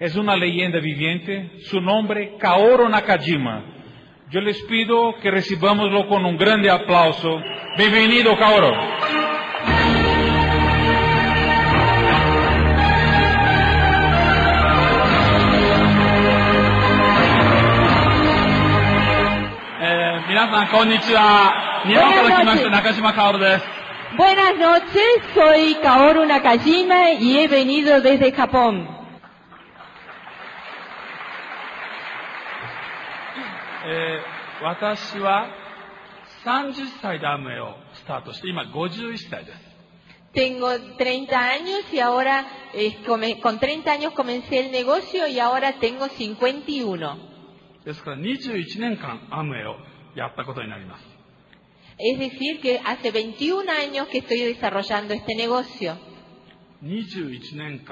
[0.00, 3.62] es una leyenda viviente, su nombre Kaoru Nakajima.
[4.30, 7.38] Yo les pido que recibámoslo con un grande aplauso.
[7.76, 8.74] Bienvenido, Kaoru.
[24.16, 25.02] Buenas noches,
[25.34, 28.99] soy Kaoru Nakajima y he venido desde Japón.
[33.86, 35.48] えー私は
[36.44, 39.58] 30歳でアムウェイをスタートして、今51歳です。
[40.34, 46.06] Tengo 30 años y ahora, eh, come- con 30 años comencé el negocio y ahora tengo
[46.08, 47.16] 51.
[47.86, 49.76] ですから21年間アムウェイを
[50.14, 51.04] やったことになります。
[51.98, 55.96] Es decir, que hace 21 años que estoy desarrollando este negocio.
[56.82, 57.84] 21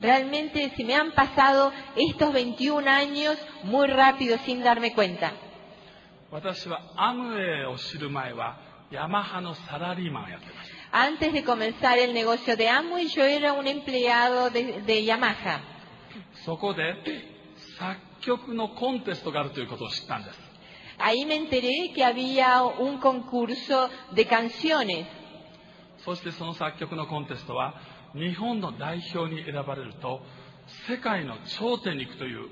[0.00, 5.32] Realmente se me han pasado estos 21 años muy rápido sin darme cuenta.
[6.30, 8.58] 私はアムウェイを知る前は
[8.90, 10.98] ヤマハのサラリーマンをやってました。
[10.98, 15.60] Antes de comenzar el negocio de Amway, yo era un empleado de, de Yamaha.
[16.44, 16.96] そこで
[17.78, 20.38] 作曲のコンテストがあるということを知ったんです。
[20.98, 25.06] Ahí me enteré que había un concurso de canciones
[26.04, 27.74] そしてその作曲のコンテストは
[28.15, 30.21] 日本の代表に選ばれると
[30.87, 32.47] 世界の頂点に行くという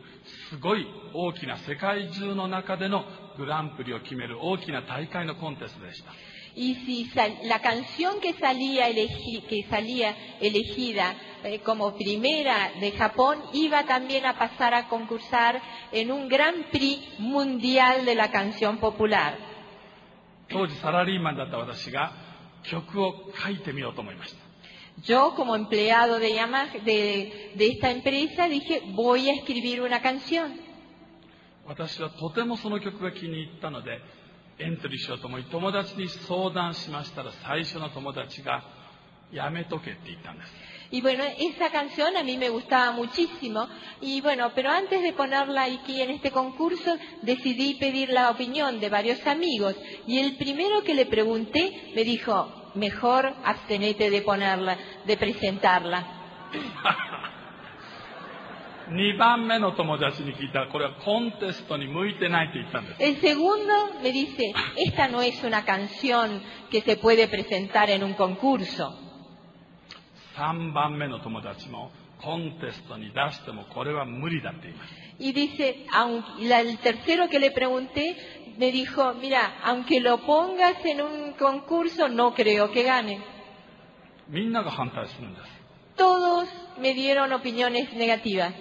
[0.50, 3.04] すごい大きな世界中の中での
[3.38, 6.12] グランプリを決める大きな大会のコンテストでした。
[6.58, 13.40] y si sal- la canción que salía, elegi- que salía elegida eh, como primera de Japón
[13.54, 19.38] iba también a pasar a concursar en un Gran Prix mundial de la canción popular.
[20.48, 22.14] 当時サラリーマンだった私が
[22.64, 24.45] 曲を書いてみようと思いました。
[25.04, 30.60] Yo como empleado de, Yamaha, de, esta empresa dije, voy a escribir una canción.
[40.92, 43.68] Y bueno, esa canción a mí me gustaba muchísimo.
[44.02, 48.90] Y bueno, pero antes de ponerla aquí en este concurso, decidí pedir la opinión de
[48.90, 49.76] varios amigos.
[50.08, 54.77] Y el primero que le pregunté me dijo, mejor abstenete de ponerla,
[55.07, 56.05] de presentarla.
[58.91, 63.73] 2番目の友達に聞いたらこれはコンテストに向いてないって言ったんです El segundo
[64.03, 68.93] me dice, esta no es una canción que se puede presentar en un concurso.
[70.37, 78.17] 3番目の友達もコンテストに出してもこれは無理だって言いました Y dice, aunque, la- el tercero que le pregunté
[78.58, 83.22] me dijo, mira, aunque lo pongas en un concurso, no creo que gane.
[85.96, 86.50] Todos
[86.80, 88.54] me dieron opiniones negativas.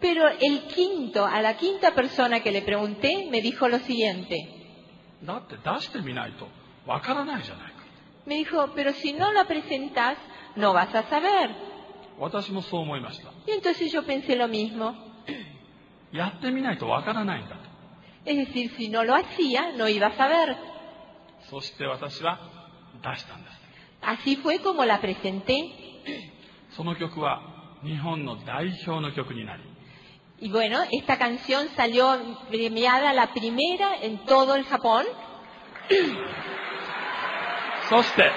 [0.00, 4.36] Pero el quinto, a la quinta persona que le pregunté, me dijo lo siguiente.
[8.24, 10.16] Me dijo, pero si no la presentas,
[10.56, 11.69] no vas a saber.
[12.20, 14.94] 私もそう思いました Y entonces yo pensé lo mismo.
[16.12, 17.70] やってみないとわからないんだと
[18.26, 20.56] Es decir, si no lo hacía, no iba a saber.
[21.48, 22.38] そして私は
[23.02, 23.60] 出したんです
[24.02, 25.70] Así fue como la presenté.
[26.76, 27.40] その曲は
[27.82, 29.62] 日本の代表の曲になり
[30.42, 32.18] Y bueno, esta canción salió
[32.50, 35.04] premiada la primera en todo el Japón.
[37.88, 38.30] そして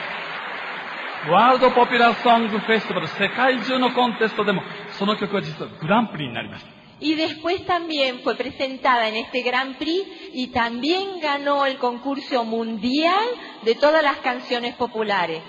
[1.29, 4.61] ワールドポピュラーソングフェスティバル世界中のコンテストでも
[4.99, 13.25] その曲は実はグランプリになりました Y después también fue presentada en este Gran Prix y también ganó el concurso mundial
[13.65, 15.41] de todas las canciones populares.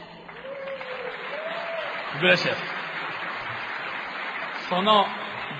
[2.20, 2.58] 嬉しいです
[4.68, 5.04] その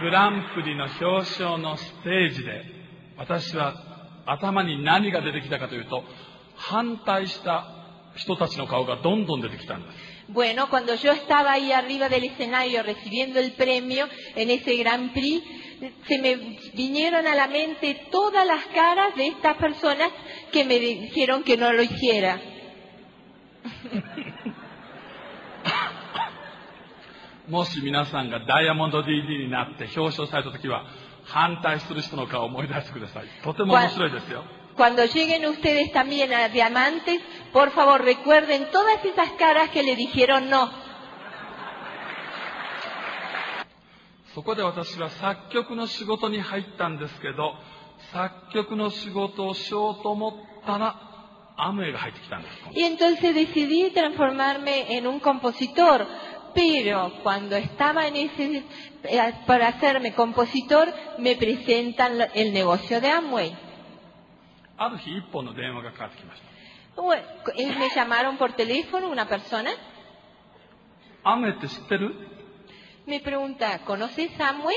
[0.01, 2.63] グランプリの表彰のステージで
[3.17, 3.75] 私は
[4.27, 6.05] 頭に何が出てきたかというと
[6.57, 7.84] 反対した
[8.16, 15.44] 人たちの顔がどんどん出てきたんです Bueno, cuando yo estaba ahí arriba del escenario recibiendo el premio en ese Gran Prix,
[16.08, 16.36] se me
[16.76, 20.12] vinieron a la mente todas las caras de estas personas
[20.52, 22.40] que me dijeron que no lo hiciera.
[27.50, 30.86] もし皆さんがダイヤモンド DD になって表彰された時は
[31.24, 34.44] 反対する人の顔を思い出してくださいとても面白いですよ
[34.76, 37.20] Cuando lleguen ustedes también a Diamantes,
[37.54, 40.70] por favor recuerden todas esas caras que le dijeron no.
[44.36, 47.56] そこで私は作曲の仕事に入ったんですけど
[48.14, 50.34] 作曲の仕事をしようと思っ
[50.66, 50.96] たら
[51.58, 52.56] アムウェイが入ってきたんです。
[52.74, 56.06] Y entonces decidí transformarme en un compositor.
[56.56, 58.64] Pero cuando estaba en ese,
[59.04, 60.88] eh, para hacerme compositor,
[61.20, 63.54] me presentan la- el negocio de Amway.
[64.78, 66.53] ある日一本の電話がかかってきました。
[66.96, 67.24] Bueno,
[67.56, 69.72] eh, me llamaron por teléfono una persona,
[71.24, 72.14] アムウェイって知ってる
[73.08, 74.74] me pregunta, ¿conoces Amway?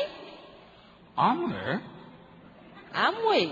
[1.16, 1.80] アムウェイ
[2.92, 3.50] Amway.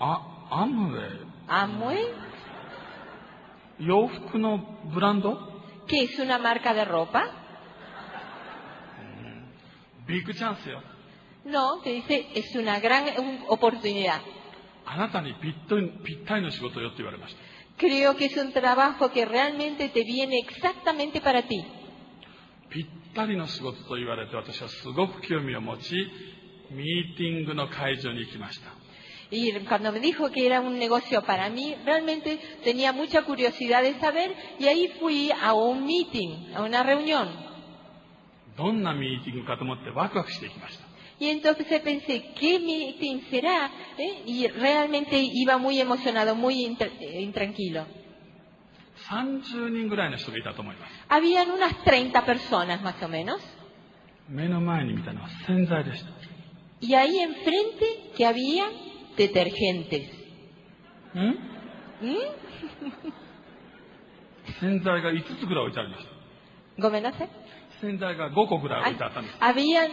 [0.00, 2.14] あ、アムウェイ Amway,
[3.80, 4.58] 洋服の
[4.92, 5.36] ブランド
[5.86, 7.24] que es una marca de ropa.
[10.06, 10.82] ビッグチャンスよ。
[11.46, 14.20] No, te dice, es una gran un- oportunidad.
[14.86, 17.40] あなたにぴったりぴったりの仕事よって言われました。
[17.78, 21.64] Creo que es un trabajo que realmente te viene exactamente para ti.
[22.70, 25.94] ぴったりの仕事と言われて私はすごく興味を持ち、
[26.72, 28.72] ミーティングの会場に行きました。
[29.30, 33.94] Y cuando me dijo que era un negocio para mí, realmente tenía mucha curiosidad de
[33.98, 37.28] saber y ahí fui a un meeting, a una reunión.
[38.56, 40.87] どんなミーティングかと思ってワクワクしていきました。
[41.18, 43.70] Y entonces pensé, ¿qué meeting será?
[43.98, 44.22] ¿Eh?
[44.26, 47.86] Y realmente iba muy emocionado, muy intra- eh, intranquilo.
[49.08, 50.92] 30人ぐらいの人がいたと思います。
[51.08, 53.40] Habían unas 30 personas más o menos.
[54.28, 56.10] 目の前に見たのは洗剤でした。
[56.80, 58.64] Y ahí enfrente que había
[59.16, 60.08] detergentes.
[61.14, 61.38] ん
[62.02, 62.18] ¿Mm?
[64.60, 66.10] 洗剤が5つぐらい置いてありました。
[66.88, 67.28] Gomenase.
[67.80, 69.36] 洗剤が5個ぐらい置いてあったんです。
[69.38, 69.90] Habían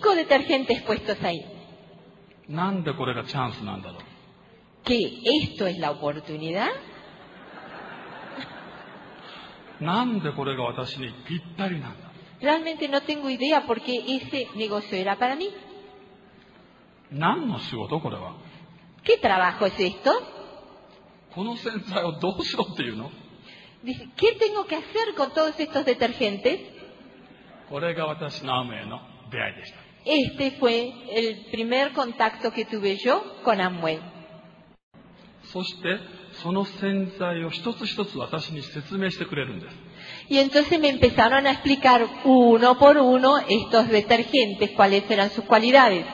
[0.00, 1.38] cinco detergentes puestos ahí.
[2.48, 3.98] なんでこれがチャンスなんだろう。
[4.84, 4.96] ¿Que
[5.54, 6.68] esto es la oportunidad?
[9.80, 12.04] なんでこれが私にぴったりなんだ
[12.40, 15.50] Realmente no tengo idea por qué ese negocio era para mí.
[17.10, 18.34] 何の仕事これは。
[19.04, 20.10] ¿Qué trabajo es esto?
[21.34, 23.10] この洗剤をどうしろっていうの
[23.82, 26.60] Dice, ¿qué tengo que hacer con todos estos detergentes?
[30.04, 34.00] Este fue el primer contacto que tuve yo con Amway.
[35.52, 36.00] そして、
[36.42, 39.76] その洗剤を一つ一つ私に説明してくれるんです。
[40.28, 46.04] Y entonces me empezaron a explicar uno por uno estos detergentes, cuáles eran sus cualidades.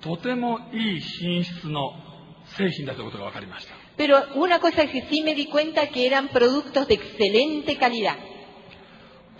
[0.00, 1.92] とてもいい品質の
[2.56, 3.74] 製品だということが分かりました。
[3.96, 8.16] Pero una cosa que sí me di cuenta que eran productos de excelente calidad.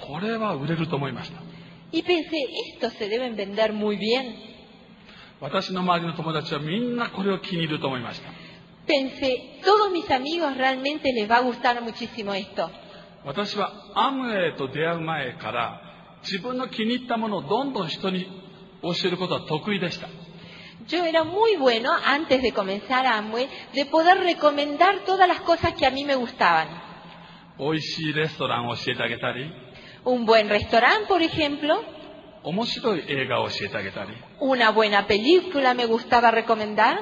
[0.07, 1.41] これは売れると思いました。
[1.91, 2.37] Y pensé,
[2.73, 4.35] estos se deben vender muy bien.
[5.41, 8.29] 私の周りの友達はみんなこれを気に入ると思いました。
[8.87, 12.69] Pensé, todos mis amigos realmente les va a gustar muchísimo esto.
[13.25, 15.81] 私はアムウェイと出会う前から
[16.21, 18.25] 自分の気に入ったものをどんどん人に
[18.81, 20.07] 教えることは得意でした。
[20.87, 25.91] Yo era muy bueno, antes de comenzar Amway, de poder recomendar todas las cosas que a
[25.91, 26.67] mí me gustaban.
[27.57, 29.49] 美味しいレストランを教えてあげたり、
[30.04, 31.82] Un buen restaurante, por ejemplo,
[32.42, 36.98] 面白い映画を教えてあげたり、 una buena película me gustaba recomendar.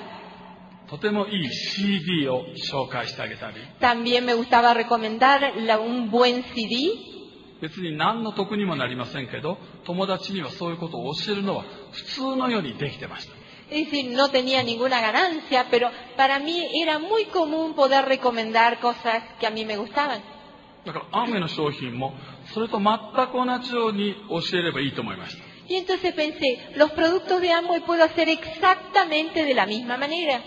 [0.89, 7.17] とてもいい CD を紹介してあげたり、 También me gustaba recomendar la- un buen CD.
[7.61, 13.33] 別に何の得にもなりませんけど、友達にはそういうことを教えるのは普通のようにできてました。
[13.71, 19.23] Es decir, no tenía ninguna ganancia, pero para mí era muy común poder recomendar cosas
[19.39, 20.21] que a mí me gustaban.
[20.87, 22.15] だからアムウェイの商品も
[22.55, 22.89] それと全
[23.29, 25.45] く同じように教えればいいと思いました。
[25.69, 30.41] Y entonces pensé, los productos de Amway puedo hacer exactamente de la misma manera.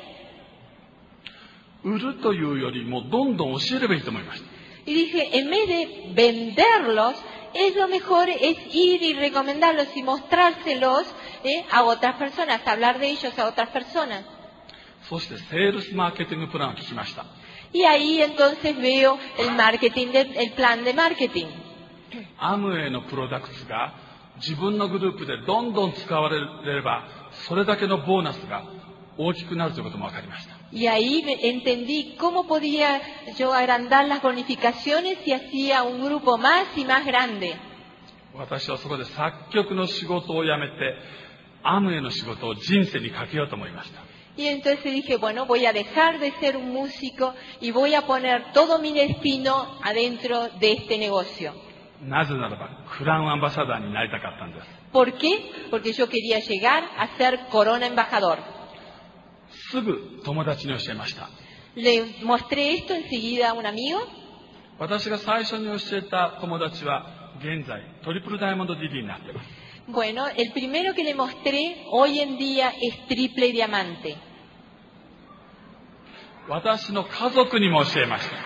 [1.83, 4.47] 売るというよりもどんどん教えればいいと思いました。
[4.85, 7.15] Y dije, en vez de venderlos,
[7.53, 11.05] es lo mejor es ir y recomendarlos y mostrárselos
[11.43, 11.65] ¿eh?
[11.71, 14.23] a otras personas, hablar de ellos a otras personas.
[15.09, 17.25] そしてセールスマーケティングプランを聞きました。
[17.73, 21.47] Y ahí entonces veo el marketing, de- el plan de marketing.
[22.38, 23.94] アムウェイのプロダクツが
[24.36, 26.40] 自分のグループでどんどん使われ
[26.74, 27.04] れば、
[27.48, 28.64] それだけのボーナスが
[29.18, 30.56] 大きくなるということも分かりました。
[30.72, 33.00] Y ahí entendí cómo podía
[33.38, 37.56] yo agrandar las bonificaciones y hacía un grupo más y más grande.
[38.34, 40.94] 私はそこで作曲の仕事を辞めて、
[41.62, 44.02] アムウェイの仕事を人生にかけようと思いました。
[44.36, 48.78] Y entonces dije, bueno, voy a dejar de ser un músico y voy a poner todo
[48.78, 51.54] mi destino adentro de este negocio.
[52.02, 54.66] なぜならば、クラウンアンバサダーになりたかったんです。
[54.92, 55.70] ¿Por qué?
[55.70, 58.38] Porque yo quería llegar a ser corona embajador.
[59.70, 61.28] すぐ友達に教えました。
[61.74, 63.98] Le mostré esto enseguida a un amigo
[64.78, 69.48] 私が最初に教えた友達は、現在トリプルダイヤモンド DD になっています。
[69.88, 74.16] Bueno, el primero que le mostré hoy en día es triple diamante.
[76.48, 78.36] 私の家族にも教えました。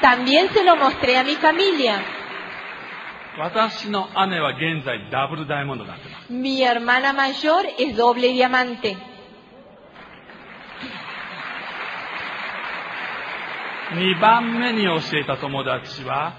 [0.00, 2.17] También se lo mostré a mi familia.
[3.36, 6.32] 私の姉は現在ダブルダイヤモンドになってます。
[6.32, 8.96] Mi hermana mayor es doble diamante.
[13.90, 16.34] 2番目に教えた友達は、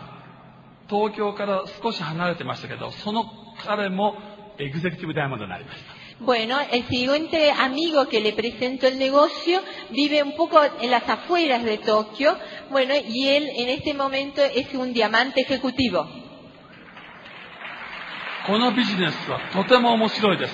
[0.90, 3.26] 東京から少し離れてましたけど、その
[3.66, 4.16] 彼も
[4.58, 6.00] エグゼクティブダイヤモンドになりました。
[6.20, 11.78] Bueno, el siguiente amigo que le presento el negocio vive un poco en las afueras de
[11.78, 12.36] Tokio.
[12.70, 16.06] Bueno, y él en este momento es un diamante ejecutivo.
[18.50, 20.54] このビジネスはとても面白いです。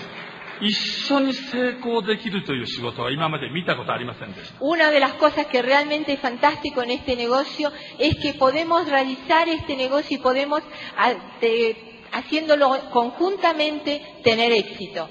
[0.60, 0.74] 一
[1.08, 4.60] 緒に成功できるという仕事は今まで見たことありませんでした。
[4.60, 9.78] Una de las cosas que realmente es fantástico en este negocio es que podemos realizar este
[9.78, 10.62] negocio y podemos,
[12.12, 15.08] haciéndolo conjuntamente, tener éxito.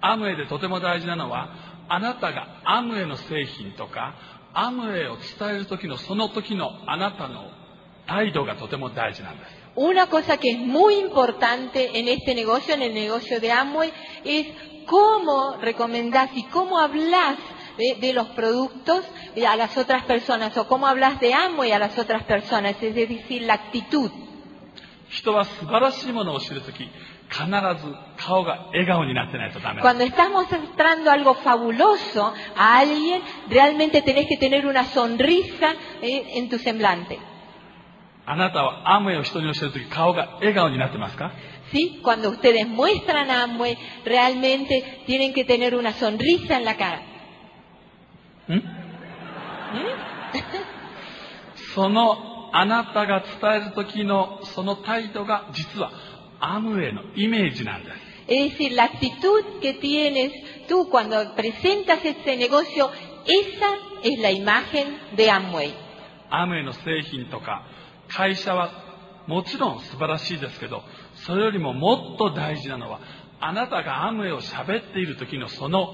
[0.00, 1.50] アムウェイでとても大事なのは、
[1.90, 4.14] あなたがアムウェイの製品とか、
[4.54, 7.50] アムウェイを伝える時のその時のあなたの
[8.11, 9.57] 態度がとても大事なんです。
[9.75, 13.93] Una cosa que es muy importante en este negocio, en el negocio de Amway,
[14.25, 14.47] es
[14.87, 17.37] cómo recomendás y cómo hablas
[17.77, 19.05] de, de los productos
[19.47, 23.43] a las otras personas o cómo hablas de Amway a las otras personas, es decir,
[23.43, 24.11] la actitud.
[25.09, 26.89] 人は素晴らしいものを知るとき、必
[27.45, 36.49] ず顔が笑顔になってないとダメなんです Cuando estás mostrando algo fabuloso a alguien, realmente tenés que tener una sonrisa eh, en
[36.49, 37.19] tu semblante.
[38.25, 41.31] あなたはアムウェイを人に教えるとき、顔が笑顔になってますか
[41.71, 42.01] ¿Sí?
[42.01, 47.01] Cuando ustedes muestran Amway, realmente tienen que tener una sonrisa en la cara.
[48.49, 48.63] ん
[51.75, 55.91] そのあなたが伝える時のその態度が実は
[56.39, 57.97] アムウェイのイメージなんです
[58.29, 60.33] Es decir, la actitud que tienes
[60.67, 62.91] tú cuando presentas este negocio,
[63.25, 65.73] esa es la imagen de Amway.
[66.29, 67.65] アムウェイの製品とか
[68.16, 68.70] 会社は
[69.26, 70.82] もちろん素晴らしいですけど
[71.14, 73.00] それよりももっと大事なのは
[73.40, 75.92] あなたがアムウェイを喋っている時のその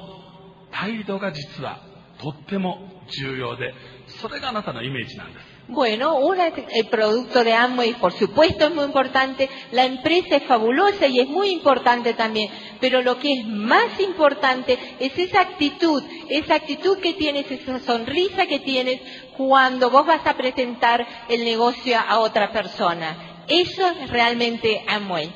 [0.71, 1.81] 態度が実は
[2.21, 2.79] とっても
[3.23, 3.73] 重要で
[4.07, 9.51] それがあなたのイメージなんです Bueno, una- el producto de Amway, por supuesto, es muy importante.
[9.73, 12.49] La empresa es fabulosa y es muy importante también.
[12.81, 18.47] Pero lo que es más importante es esa actitud, esa actitud que tienes, esa sonrisa
[18.47, 18.99] que tienes
[19.38, 23.44] cuando vos vas a presentar el negocio a otra persona.
[23.48, 25.30] Eso es realmente Amway.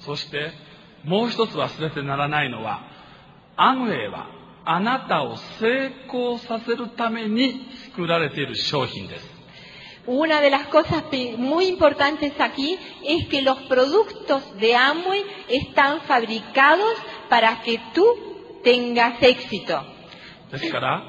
[0.00, 0.50] そして
[1.04, 2.80] もう一つ忘れてならないのは
[3.56, 4.26] アムウェイは
[4.64, 9.32] あなたを成功させるために作られている商品です
[10.06, 16.00] Una de las cosas pi- muy importantes aquí es que los productos de Amway están
[16.00, 16.94] fabricados
[17.28, 18.02] para que tú
[18.64, 19.80] tengas éxito.
[20.50, 21.02] ですから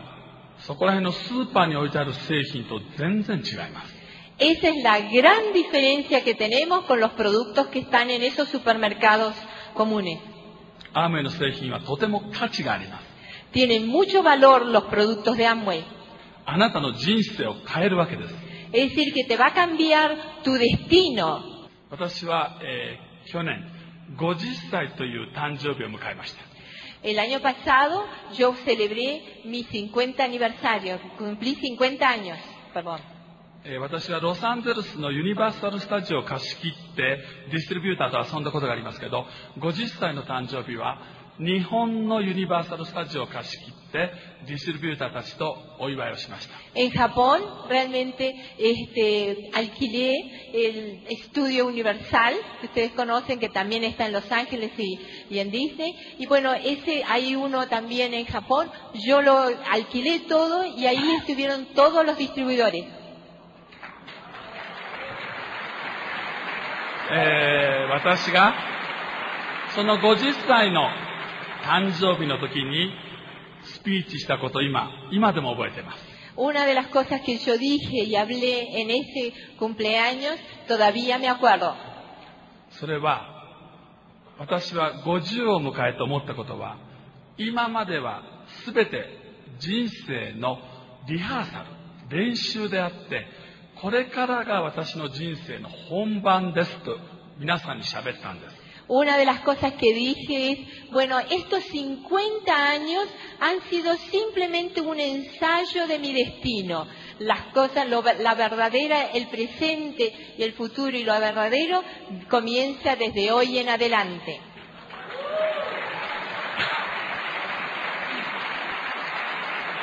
[0.69, 3.95] そこら辺のスーパーに置いてある製品と全然違います
[4.39, 9.35] Esa es la gran diferencia que tenemos con los productos que están en esos supermercados
[9.75, 10.21] comunes.
[10.95, 13.05] アームウェイの製品はとても価値があります
[13.53, 15.83] Tienen mucho valor los productos de Amway.
[16.47, 18.35] あなたの人生を変えるわけです
[18.73, 21.41] Es decir, que te va a cambiar tu destino.
[21.91, 23.63] 私は、えー去年
[24.17, 24.37] 50
[24.71, 26.39] 歳という誕生日を迎えました
[27.02, 32.38] El año pasado yo celebré mi 50 aniversario, cumplí 50 años,
[32.73, 33.00] perdón.
[33.81, 37.19] 私はロサンゼルスのユニバーサル・スタジオを貸し切って
[37.50, 39.26] ディストリビューターと遊んだことがありますけど
[39.59, 41.02] 50歳の誕生日は
[41.40, 44.12] 日本のユニバーサル・スタジオを貸し切って
[44.48, 50.13] ディストリビューターたちとお祝いをしました En Japón realmente este, alquilé
[50.54, 55.00] el estudio universal, que ustedes conocen, que también está en Los Ángeles y,
[55.30, 55.96] y en Disney.
[56.20, 58.70] Y bueno, ese hay uno también en Japón.
[58.94, 62.86] Yo lo alquilé todo y ahí estuvieron todos los distribuidores.
[67.12, 68.56] えー私が
[69.75, 70.90] その50歳の
[71.69, 72.91] 誕生日の時に
[73.63, 76.03] スピーチしたこと今今でも覚えています
[76.35, 81.75] Una de las cosas que yo dije y hablé en ese cumpleaños, todavía me acuerdo.
[82.71, 83.39] それは
[84.39, 86.79] 私は50を迎えて思ったことは
[87.37, 88.23] 今までは
[88.65, 89.05] 全て
[89.59, 90.59] 人生の
[91.09, 91.67] リハーサ
[92.11, 93.27] ル練習であって
[93.83, 96.97] これからが私の人生の本番ですと
[97.39, 98.58] 皆さんに喋ったんです
[98.88, 103.07] Una de las cosas que dije es, bueno, estos 50 años
[103.38, 106.87] han sido simplemente un ensayo de mi destino.
[107.18, 111.85] Las cosas, lo, la verdadera, el presente y el futuro y lo verdadero
[112.30, 114.40] comienza desde hoy en adelante.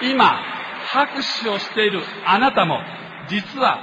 [0.02, 0.56] Ima,
[0.94, 2.80] hakushi o shite iru anata mo,
[3.30, 3.80] jitsu wa,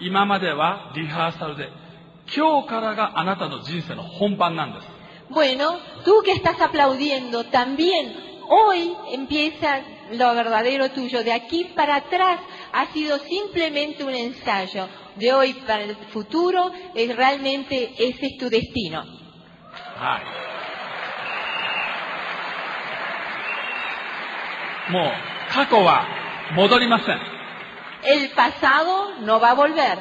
[0.00, 1.87] ima made wa rehearsal de
[2.27, 4.87] 今まではリハーサルで、今日からがあなたの人生の本番なんです。
[5.29, 8.13] Bueno, tú que estás aplaudiendo, también
[8.49, 9.81] hoy empieza
[10.11, 11.23] lo verdadero tuyo.
[11.23, 12.39] De aquí para atrás
[12.71, 14.87] ha sido simplemente un ensayo.
[15.15, 19.03] De hoy para el futuro, es realmente ese es tu destino.
[19.95, 20.23] はい。
[24.91, 25.03] もう、
[25.53, 26.05] 過去は
[26.55, 27.19] 戻りません。
[28.05, 29.97] El pasado no va a volver.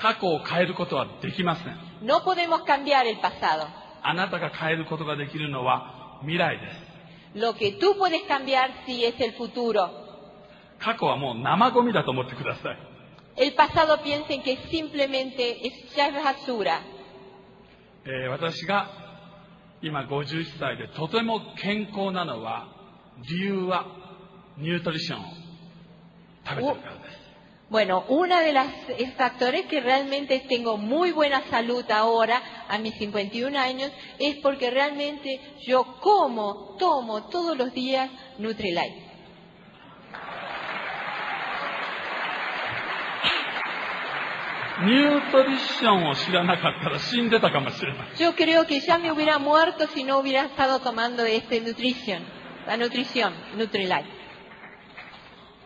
[0.00, 1.76] 過去を変えることはできません。
[2.02, 3.66] No podemos cambiar el pasado.
[4.02, 6.70] あなたが変えることができるのは未来で
[7.34, 7.38] す。
[7.38, 9.90] Lo que tú puedes cambiar sí es el futuro.
[10.78, 12.78] 過去はもう生ゴミだと思ってください。
[13.36, 16.80] El pasado piensen que simplemente es ya basura.
[18.06, 18.88] えー私が
[19.82, 22.68] 今51歳でとても健康なのは
[23.28, 23.86] 理由は
[24.56, 25.24] ニュートリションを
[26.46, 27.19] 食べてるからです。
[27.70, 28.66] Bueno, uno de los
[29.16, 35.40] factores que realmente tengo muy buena salud ahora, a mis 51 años, es porque realmente
[35.60, 39.06] yo como, tomo todos los días Nutrilite.
[48.18, 52.24] Yo creo que ya me hubiera muerto si no hubiera estado tomando este nutrición,
[52.66, 54.08] la nutrición, Nutrilite.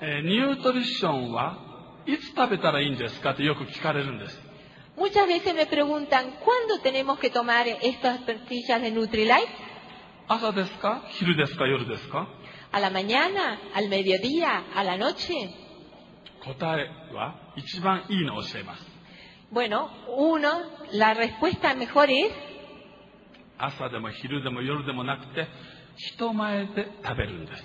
[0.02, 0.20] Eh,
[2.05, 4.39] ニュートリションはいつ食べたらいいんですかってよく聞かれるんです。
[4.97, 9.47] Muchas veces me preguntan, ¿cuándo tenemos que tomar estas pastillas de Nutrilite?
[10.27, 12.27] 朝ですか昼ですか夜ですか
[12.71, 13.59] ¿A la mañana?
[13.73, 14.63] ¿Al mediodía?
[14.75, 15.33] ¿A la noche?
[16.43, 18.85] 答えは一番いいのを教えます。
[19.51, 20.61] Bueno, uno,
[20.91, 22.31] la respuesta mejor es
[23.57, 25.47] 朝でも昼でも夜でもなくて
[25.95, 27.63] 人前で食べるんです。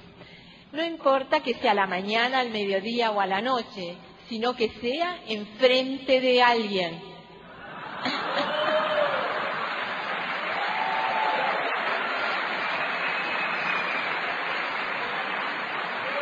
[0.73, 3.97] No importa que sea a la mañana, al mediodía o a la noche,
[4.30, 7.10] sino que sea enfrente de alguien.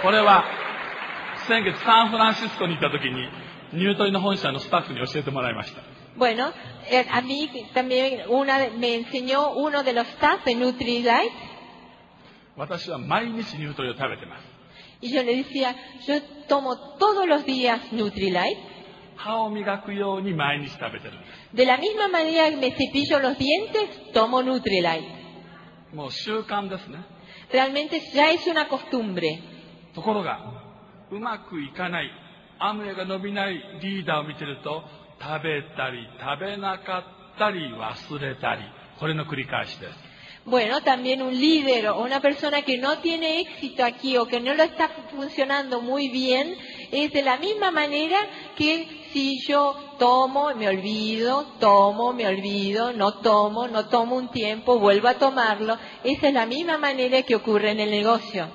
[0.01, 0.45] これは
[1.47, 3.27] 先月サンフランシスコに行った時に
[3.73, 5.81] ニュートリの本社のスタッフに教えてもらいました。
[6.17, 6.51] Bueno,
[6.89, 11.29] eh, a mí también una, me enseñó uno de los staff de Nutrilite
[12.55, 14.56] 私は毎日ニュートリを食べてます。
[15.01, 15.75] Y yo le decía,
[16.07, 18.77] yo tomo todos los días Nutrilite.
[19.15, 21.21] 歯を磨くように毎日食べてるん
[21.55, 25.03] で De la misma manera que me cepillo los dientes, tomo Nutrilite.
[25.91, 25.95] す。
[25.95, 26.99] もう習慣ですね。
[27.51, 29.39] Realmente ya es una costumbre.
[29.93, 30.39] ところが、
[31.12, 32.12] うまくいかない、
[32.60, 34.83] アムウェイが伸びないリーダーを見てると、
[35.19, 36.99] 食べたり食べなか
[37.36, 38.62] ったり忘れたり、
[38.99, 40.06] これの繰り返しです。
[40.46, 44.64] Bueno, también un líder o una persona que no tiene éxito aquí o que no lo
[44.64, 46.56] está funcionando muy bien,
[46.90, 48.16] es de la misma manera
[48.56, 54.80] que si yo tomo, me olvido, tomo, me olvido, no tomo, no tomo un tiempo,
[54.80, 55.78] vuelvo a tomarlo.
[56.02, 58.48] Esa es la misma manera que ocurre en el negocio.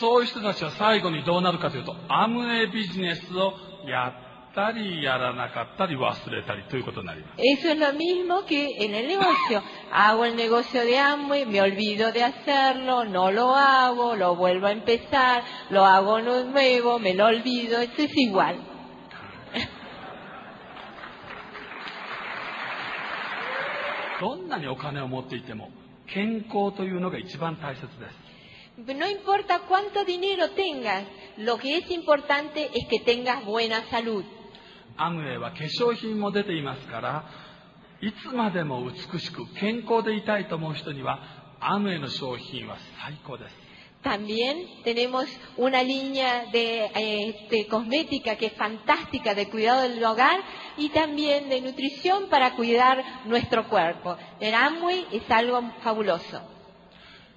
[0.00, 3.54] そういう人たちは最後にどうなるかというと、アムウェイビジネスを
[3.86, 4.12] や
[4.52, 7.32] ったりやらなかったり忘れたりということになります。
[7.38, 9.62] Eso es lo mismo que en el negocio.
[9.92, 14.72] Hago el negocio de Amway, me olvido de hacerlo, no lo hago, lo vuelvo a
[14.72, 18.56] empezar, lo hago de nuevo, me lo olvido, eso es igual.
[24.20, 25.70] どんなにお金を持っていても、
[26.12, 28.28] 健康というのが一番大切です。
[28.78, 31.04] No importa cuánto dinero tengas,
[31.36, 34.24] lo que es importante es que tengas buena salud.
[34.97, 37.25] アムウェイは化粧品も出ていますから、
[38.01, 41.19] いつまでも美しく健康でいたいと思う人には、
[41.59, 43.63] アムウェイの商品は最高です。
[44.03, 45.25] También tenemos
[45.55, 50.41] una línea de, eh, de cosmética que es fantástica de cuidado del hogar
[50.75, 54.17] y también de nutrición para cuidar nuestro cuerpo.
[54.41, 56.41] El Amway es algo fabuloso.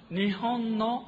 [0.09, 1.03] 日本の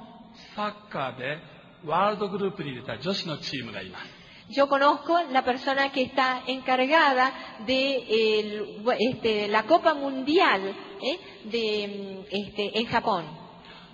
[0.55, 1.37] サッカーで
[1.85, 4.18] ワールドグループに入れた女子のチームがいます。
[4.50, 7.32] Yo conozco la persona que está encargada
[7.66, 7.96] de
[8.40, 10.60] el- este, la Copa Mundial
[11.02, 11.18] ¿eh?
[11.50, 13.24] de, mm, este, en Japón.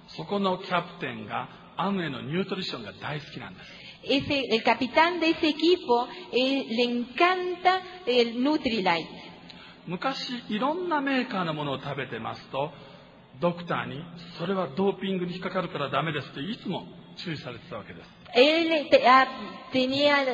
[0.08, 3.70] そこのキャプテンがアムウェイのニュートリションが大好きなんです。
[4.02, 9.06] Ese, el capitán de ese equipo eh, le encanta el Nutrilite.
[9.86, 12.70] 昔いろんなメーカーのものを食べてますと
[13.40, 14.02] ドクターに
[14.38, 16.84] それはドーピングに引っかかるからダメですっていつも
[17.16, 19.26] 注意されてたわけです Él te- ah,
[19.72, 20.24] tenía,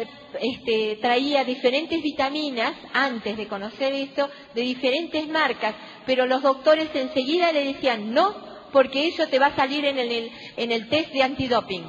[0.40, 7.52] este, traía diferentes vitaminas antes de conocer esto, de diferentes marcas, pero los doctores enseguida
[7.52, 8.34] le decían no,
[8.72, 11.84] porque eso te va a salir en el, en el test de antidoping.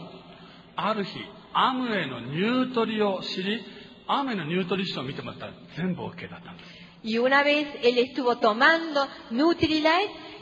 [0.79, 1.19] ある日
[1.53, 3.59] アムウェイのニュートリを知り、
[4.07, 6.77] アムウェイのニュートリションを見てもらったら全部 OK だったんです。
[7.03, 9.89] Y una vez él estuvo tomando Nutrilite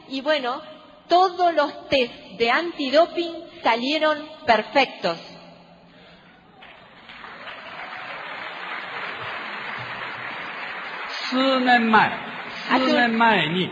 [0.10, 0.62] y bueno,
[1.08, 5.18] todos los test de antidoping salieron perfectos.
[11.31, 12.11] 数年前、
[12.71, 13.71] あ数年前に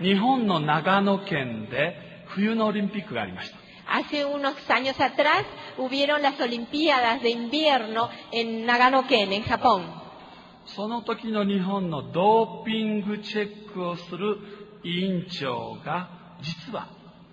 [0.00, 3.58] 日本の長野県で冬のオリンピックがありました。
[3.88, 5.46] Hace unos años atrás
[5.78, 9.82] hubieron las Olimpiadas de invierno en Nagano-ken, en Japón.
[10.66, 14.36] その時の日本のドーピングチェックをする
[14.84, 16.10] 委員長が
[16.42, 16.88] 実は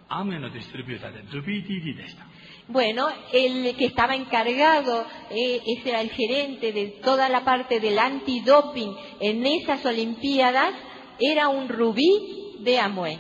[0.07, 2.23] アムウェイのディストリビューターでルビー DD でした。
[2.67, 8.95] Bueno, el que estaba encargado, eh, ese era el gerente de toda la parte del antidoping
[9.19, 10.73] en esas Olimpiadas,
[11.19, 13.19] era un rubí de Amue.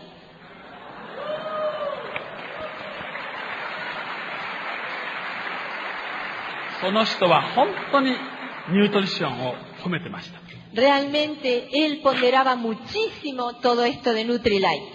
[10.73, 14.91] Realmente él ponderaba muchísimo todo esto de Nutrilite.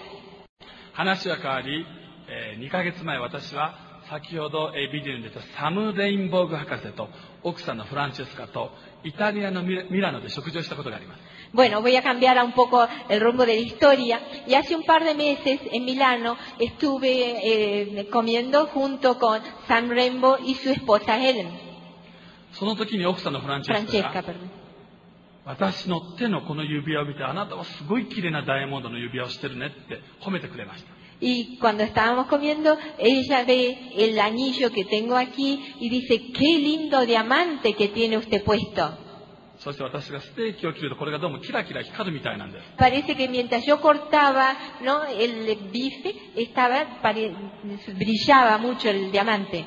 [4.10, 7.08] 話は変わり、え2ヶ月前私は先ほど、えービデオに出たサム・レインボーグ博士と
[7.44, 8.72] 奥さんのフランチェスカと
[9.04, 11.20] イタリアのミラノで食事をしたことがあります。
[11.52, 14.20] Bueno, voy a cambiar un poco el rumbo de la historia.
[14.46, 17.08] Y hace un par de meses en Milano estuve
[17.42, 21.70] eh, comiendo junto con Sam Rainbow y su esposa Helen,
[22.52, 24.24] その時に奥さんのフランチェスカ.
[25.44, 30.99] 私の手のこの指輪を見てあなたはすごい綺麗なダイヤモンドの指輪をしてるねって褒めてくれました。
[31.20, 37.74] Y cuando estábamos comiendo, ella ve el anillo que tengo aquí y dice, qué lindo diamante
[37.74, 38.96] que tiene usted puesto.
[42.78, 45.04] Parece que mientras yo cortaba ¿no?
[45.04, 47.37] el bife, estaba, pare...
[47.98, 49.66] brillaba mucho el diamante.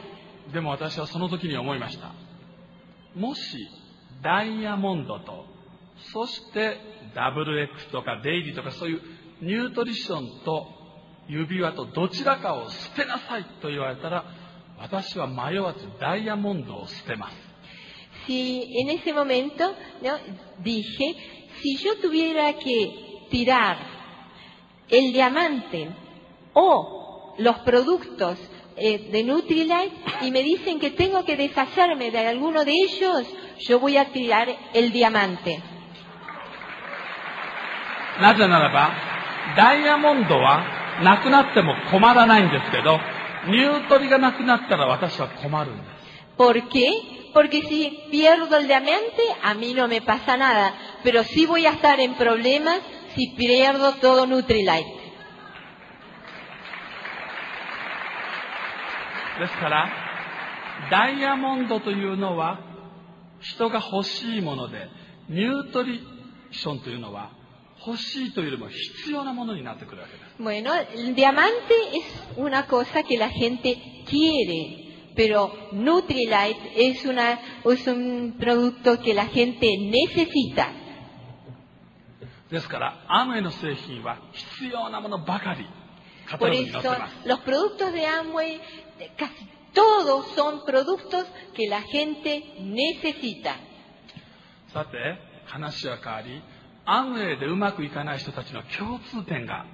[11.29, 14.25] 指輪とどちらかを捨てなさいと言われたら、
[14.79, 17.37] 私は迷わずダイヤモンドを捨てます。
[18.27, 20.18] Si en ese momento ¿no?
[20.62, 21.16] dije,
[21.62, 23.79] si yo tuviera que tirar
[24.88, 25.88] el diamante
[26.53, 28.38] o los productos
[28.77, 29.92] eh, de Nutrilite
[30.23, 33.27] y me dicen que tengo que deshacerme de alguno de ellos,
[33.61, 35.62] yo voy a tirar el diamante.
[38.21, 38.90] なぜならば、
[39.57, 42.99] ダイヤモンドは なくなっても困らないんですけど、
[43.47, 46.03] ニュートリがなくなったら私は困るんです。
[46.38, 47.32] ¿Por qué?
[47.34, 51.71] Porque si pierdo el diamante, a mí no me pasa nada, pero sí voy a
[51.71, 52.82] estar en problemas
[53.15, 55.03] si pierdo todo Nutrilite.
[59.39, 59.89] ですから、
[60.91, 62.60] ダイヤモンドというのは
[63.39, 64.88] 人が欲しいもので、
[65.29, 66.01] ニュートリ
[66.51, 67.32] ションというのは
[67.86, 70.41] 欲しいというよりも必要なものになってくるわけです。
[70.41, 78.38] Bueno, el diamante es una cosa que la gente quiere, pero Nutrilite es, una, es un
[78.39, 80.69] producto que la gente necesita.
[82.50, 85.65] ですから、アムウェイの製品は必要なものばかり、
[86.38, 86.80] Por eso
[87.26, 88.62] los productos de Amway,
[89.00, 89.34] eh, casi
[89.74, 93.56] todos son productos que la gente necesita.
[94.72, 94.98] さて、
[95.46, 96.41] 話は変わり、
[96.86, 99.65] アムウェイでうまくいかない人たちの共通点が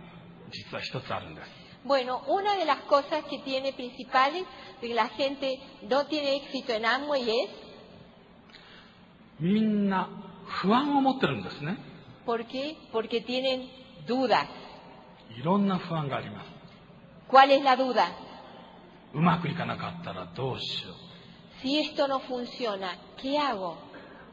[0.52, 1.60] 実は一つあるんです。
[1.86, 4.46] Bueno, una de las cosas que tiene principales
[4.82, 7.50] de que la gente no tiene éxito en Amway es
[9.40, 10.10] みんな
[10.46, 11.78] 不安を持ってるんですね。
[12.26, 12.76] ¿por qué?
[12.92, 13.70] porque tienen
[14.06, 14.48] dudas.
[15.40, 16.50] いろんな不安があります。
[17.30, 18.08] ¿Cuál es la duda?
[19.14, 20.94] うまくいかなかったらどうしよ
[21.64, 23.76] Si esto no funciona, ¿qué hago?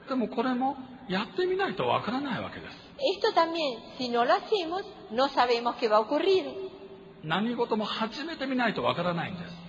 [0.06, 0.08] う。
[0.08, 0.76] でもこれも
[1.08, 2.86] やってみないとわからないわけです。
[2.98, 6.46] Esto también, si no lo hacemos, no sabemos qué va a ocurrir.
[7.22, 9.66] 何事も始めてみないとわからないんです。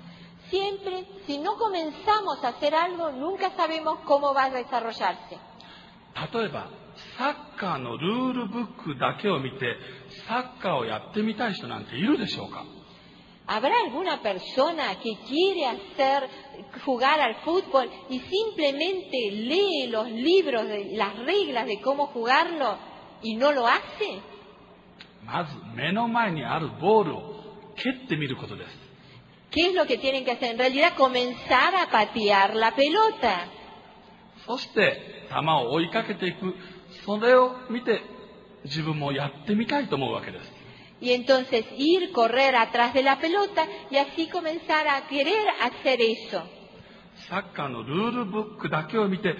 [0.52, 5.38] Siempre, si no comenzamos a hacer algo, nunca sabemos cómo va a desarrollarse.
[6.34, 6.69] 例えば、
[7.17, 9.76] サッカーのルールブックだけを見て、
[10.28, 12.65] サッカーをやってみたい人なんているでしょうか
[13.47, 16.29] ¿Habrá alguna persona que quiere hacer,
[16.85, 22.79] jugar al fútbol y simplemente lee los libros, de, las reglas de cómo jugarlo
[23.23, 24.23] y no lo hace?
[25.25, 27.23] まず目の前にあるボールを
[27.77, 28.83] 蹴ってみることです。
[29.51, 30.53] ¿Qué es lo que tienen que hacer?
[30.53, 33.49] En realidad, comenzar a patear la pelota.
[34.47, 35.37] そして球
[35.68, 36.55] を追いかけていく。
[37.05, 38.03] それを見て
[38.64, 40.56] 自分もやってみたいと思うわけです。
[41.01, 46.42] Y entonces ir, correr atrás de la pelota y así comenzar a querer hacer eso.
[47.29, 49.37] サッカーのルールブックだけを見て、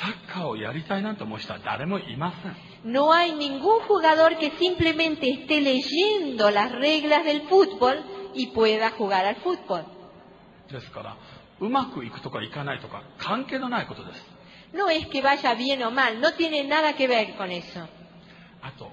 [0.00, 2.92] サッカーをやりたいなんて思う人は誰もいません。
[2.92, 8.02] No hay ningún jugador que simplemente esté leyendo las reglas del fútbol
[8.34, 9.84] y pueda jugar al fútbol.
[10.70, 11.16] ですから、
[11.60, 14.24] うまくいくとかいかないとか関係のないことです。
[14.72, 17.80] No es que vaya bien o mal, no tiene nada que ver con eso.
[18.62, 18.90] あと、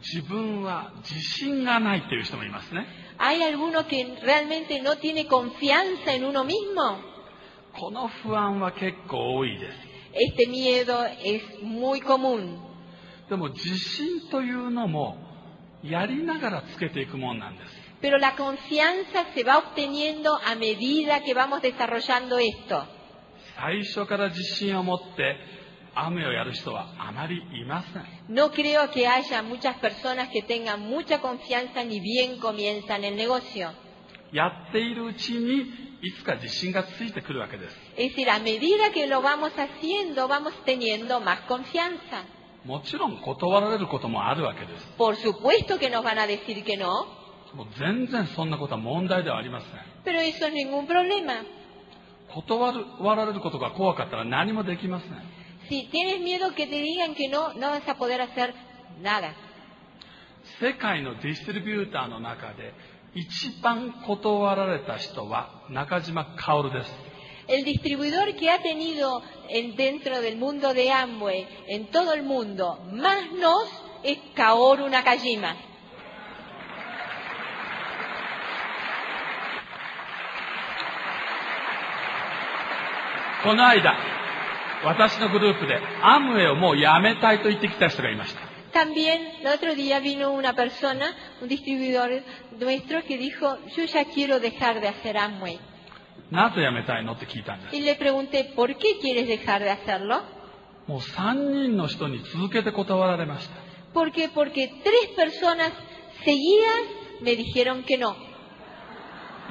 [0.00, 2.86] 自分は自信がないっていう人もいますね。
[3.18, 6.98] ¿Hay alguno que realmente no tiene confianza en uno mismo?
[7.72, 9.88] この不安は結構多いです。
[10.12, 12.58] Este miedo es muy común.
[13.28, 15.16] でも自信というのも
[15.82, 17.72] やりながらつけていくもんなんです。
[18.00, 22.84] Pero la confianza se va obteniendo a medida que vamos desarrollando esto.
[23.56, 25.36] 最初から自信を持って
[28.28, 33.72] No creo que haya muchas personas que tengan mucha confianza ni bien comienzan el negocio.
[37.96, 42.24] Es decir, a medida que lo vamos haciendo, vamos teniendo más confianza.
[44.96, 47.06] Por supuesto que nos van a decir que no.
[50.04, 51.44] Pero eso es ningún problema.
[52.30, 55.37] 断られることが怖かったら何もできません。
[55.69, 58.53] Si tienes miedo que te digan que no, no vas a poder hacer
[59.01, 59.33] nada.
[60.59, 62.73] 世界のディストリビューターの中で
[63.15, 66.91] 一番断られた人は中島薫です。
[67.47, 72.79] El distribuidor que ha tenido en- dentro del mundo de Amway, en todo el mundo,
[72.93, 73.69] más nos,
[74.03, 75.55] es Kaoru Nakajima.
[83.43, 83.97] この間、
[84.85, 88.41] 私のグループでアムウェイをもうやめたいと言ってきた人がいました。
[88.73, 91.05] También el otro día vino una persona,
[91.41, 92.23] un distribuidor
[92.59, 95.59] nuestro, que dijo, yo ya quiero dejar de hacer Amway.
[96.31, 97.75] なぜやめたいのって聞いたんです。
[97.75, 100.23] Y le pregunté, ¿por qué quieres dejar de hacerlo?
[100.87, 103.55] もう3人の人に続けて断られました。
[103.93, 104.27] ¿Por qué?
[104.27, 105.71] Porque tres personas
[106.25, 108.15] seguidas me dijeron que no.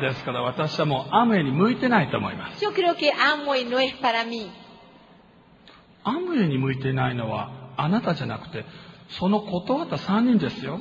[0.00, 2.64] ですから私はもうアムウェイに向いてないと思います。
[2.64, 4.50] Yo creo que Amway no es para mí.
[6.07, 8.65] アムウェイに向いていないのはあなたじゃなくて、
[9.19, 10.79] その断った3人ですよ。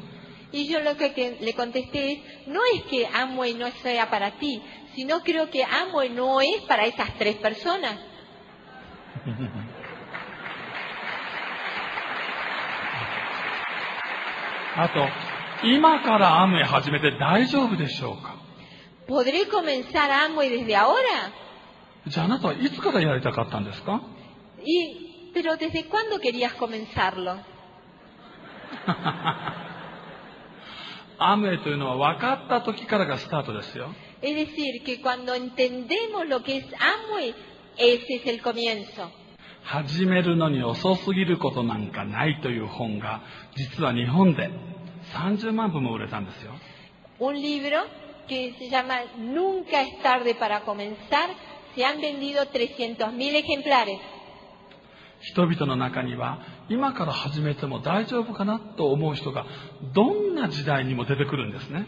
[0.53, 4.31] Y yo lo que, que le contesté es, no es que Amway no sea para
[4.39, 4.63] ti,
[4.95, 7.99] sino creo que Amway no es para esas tres personas.
[14.79, 18.37] あと、今からアムウェイ始めて大丈夫でしょうか
[19.09, 21.33] ¿Podré comenzar Amway desde ahora?
[22.07, 24.03] じゃああなたはいつからやりたかったんですか
[24.63, 27.40] Y, pero ¿desde cuándo querías comenzarlo?
[31.24, 33.94] アムウェイというのは分かった時からがスタートですよ。
[34.24, 37.36] Es decir, que cuando entendemos lo que es Amway,
[37.78, 39.08] ese es el comienzo.
[39.64, 43.22] 始めるのに遅すぎることなんかないという本が
[43.56, 44.50] 実は日本で
[45.14, 46.54] 30万部も売れたんですよ。
[47.20, 47.84] Un libro
[48.28, 51.30] que se llama Nunca es tarde para comenzar.
[51.76, 54.00] Se han vendido 300.000 ejemplares.
[55.27, 59.45] 人々の中には今から始めても大丈夫かなと思う人が
[59.93, 61.87] どんな時代にも出てくるんですね。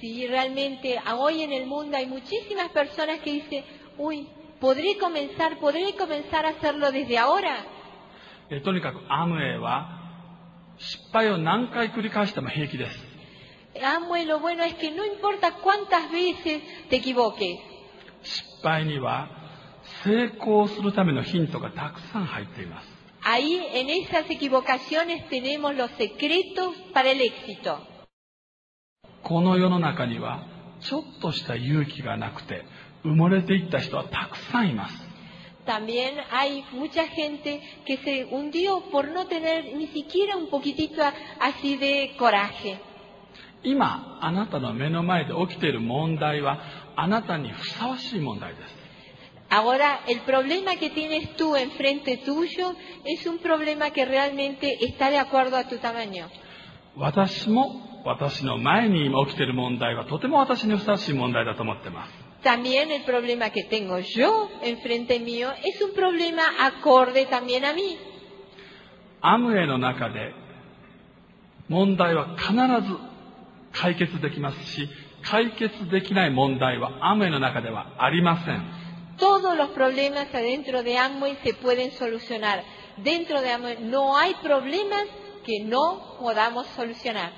[0.00, 3.64] Si realmente hoy en el mundo hay muchísimas personas que dicen,
[3.96, 4.28] uy,
[4.60, 7.64] podré comenzar, podré comenzar a hacerlo desde ahora.
[8.50, 10.02] えとにかくアムウェイは
[10.76, 12.98] 失敗を何回繰り返しても平気です。
[13.80, 17.56] Amway lo bueno es que no importa cuántas veces te equivoques,
[18.22, 19.43] 失敗には
[20.04, 22.88] 成功するためのヒントがたくさん入っています。
[23.22, 27.78] ahí en esas equivocaciones tenemos los secretos para el éxito.
[29.22, 30.44] この世の中には
[30.80, 32.66] ちょっとした勇気がなくて
[33.02, 34.94] 埋もれていった人はたくさんいます。
[35.64, 41.02] También hay mucha gente que se hundió por no tener ni siquiera un poquitito
[41.40, 42.78] así de coraje.
[43.62, 46.60] 今あなたの目の前で起きている問題は
[46.94, 48.83] あなたにふさわしい問題です。
[49.54, 55.56] Ahora, el problema que tienes tú enfrente tuyo es un problema que realmente está de acuerdo
[55.56, 56.26] a tu tamaño.
[56.96, 62.10] 私も私の前に今起きている問題はとても私にふさわしい問題だと思ってます。
[62.42, 67.96] También el problema que tengo yo enfrente mío es un problema acorde también a mí.
[69.20, 70.34] アムウェイの中で
[71.68, 72.58] 問題は必ず
[73.72, 74.88] 解決できますし、
[75.22, 78.83] 解決できない問題はアムウェイの中ではありません。
[79.17, 82.63] Todos los problemas adentro de Amway se pueden solucionar.
[82.97, 85.05] Dentro de Amway no hay problemas
[85.45, 87.31] que no podamos solucionar.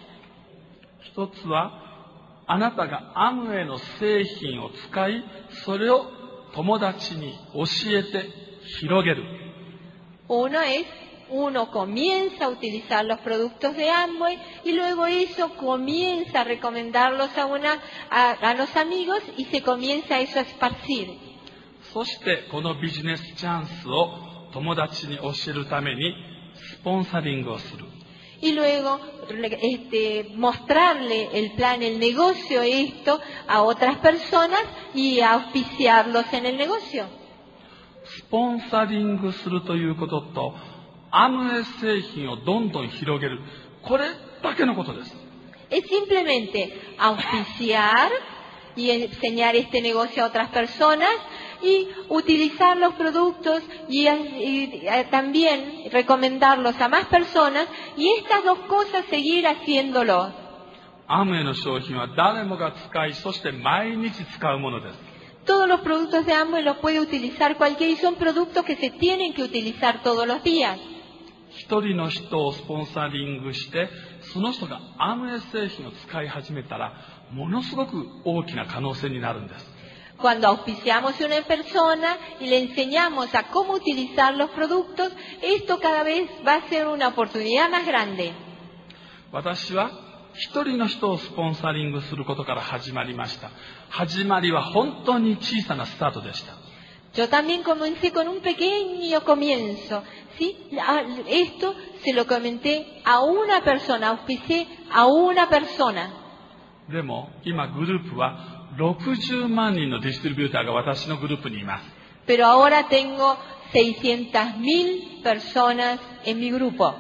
[1.03, 1.71] 一つは、
[2.45, 5.23] あなたがアムウェイの製品を使い、
[5.65, 6.05] それを
[6.53, 7.63] 友達に教
[7.97, 8.29] えて
[8.79, 9.23] 広げる。
[10.27, 10.85] Uno es,
[11.29, 17.45] uno comienza a utilizar los productos de Amway y luego eso comienza a recomendarlos a,
[17.47, 21.24] una, a, a los amigos y se comienza eso a esparcir.
[21.96, 26.14] そしてこのビジネスチャンスを友達に教えるために
[26.54, 27.86] スポンサリングをする。
[28.42, 29.00] Y luego
[29.62, 34.60] este, mostrarle el plan, el negocio, esto a otras personas
[34.94, 37.06] y auspiciarlos en el negocio.
[38.04, 40.52] スポンサリングするということと、
[41.10, 43.40] アムウェイ製品をどんどん広げる。
[43.82, 44.10] これ
[44.42, 45.16] だけのことです。
[45.70, 48.10] Es simplemente auspiciar
[48.76, 51.08] y enseñar este negocio a otras personas
[51.61, 58.59] y utilizar los productos y, y, eh, también recomendarlos a más personas y estas dos
[58.67, 60.41] cosas seguir haciéndolo.
[61.13, 64.99] アムウェイの商品は誰もが使い、そして毎日使うものです。
[65.45, 69.33] Todos los productos de Amway los puede utilizar cualquiera y son productos que se tienen
[69.33, 70.79] que utilizar todos los días.
[71.57, 73.89] 一人の人をスポンサリングして、
[74.33, 76.93] その人がアムウェイ製品を使い始めたら、
[77.31, 79.74] ものすごく大きな可能性になるんです。
[80.17, 86.03] Cuando auspiciamos a una persona y le enseñamos a cómo utilizar los productos, esto cada
[86.03, 88.33] vez va a ser una oportunidad más grande.
[89.31, 89.89] 私は
[90.33, 93.49] 一人の人をスポンサリングすることから始まりました。
[93.89, 96.53] 始まりは本当に小さなスタートでした。
[97.13, 100.03] Yo también comencé con un pequeño comienzo.
[100.37, 100.55] ¿sí?
[100.79, 106.09] Ah, Esto se lo comenté a una persona, auspicié a una persona.
[106.89, 111.84] でも今グループは 60万人のディストリビューターが私のグループにいます。
[112.26, 113.38] Pero ahora tengo
[113.72, 116.94] 600.000 personas en mi grupo.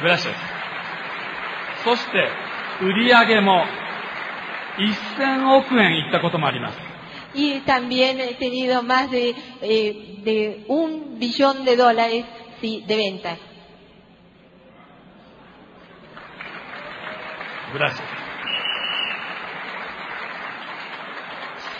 [0.00, 0.36] グラシアス。
[1.84, 2.28] そして
[2.82, 3.64] 売り上げも
[5.16, 6.78] 1000億円いったこともあります。
[7.34, 12.24] Y también he tenido más de, eh, de un billón de dólares
[12.60, 13.38] sí, de ventas.
[17.72, 18.24] グラシアス。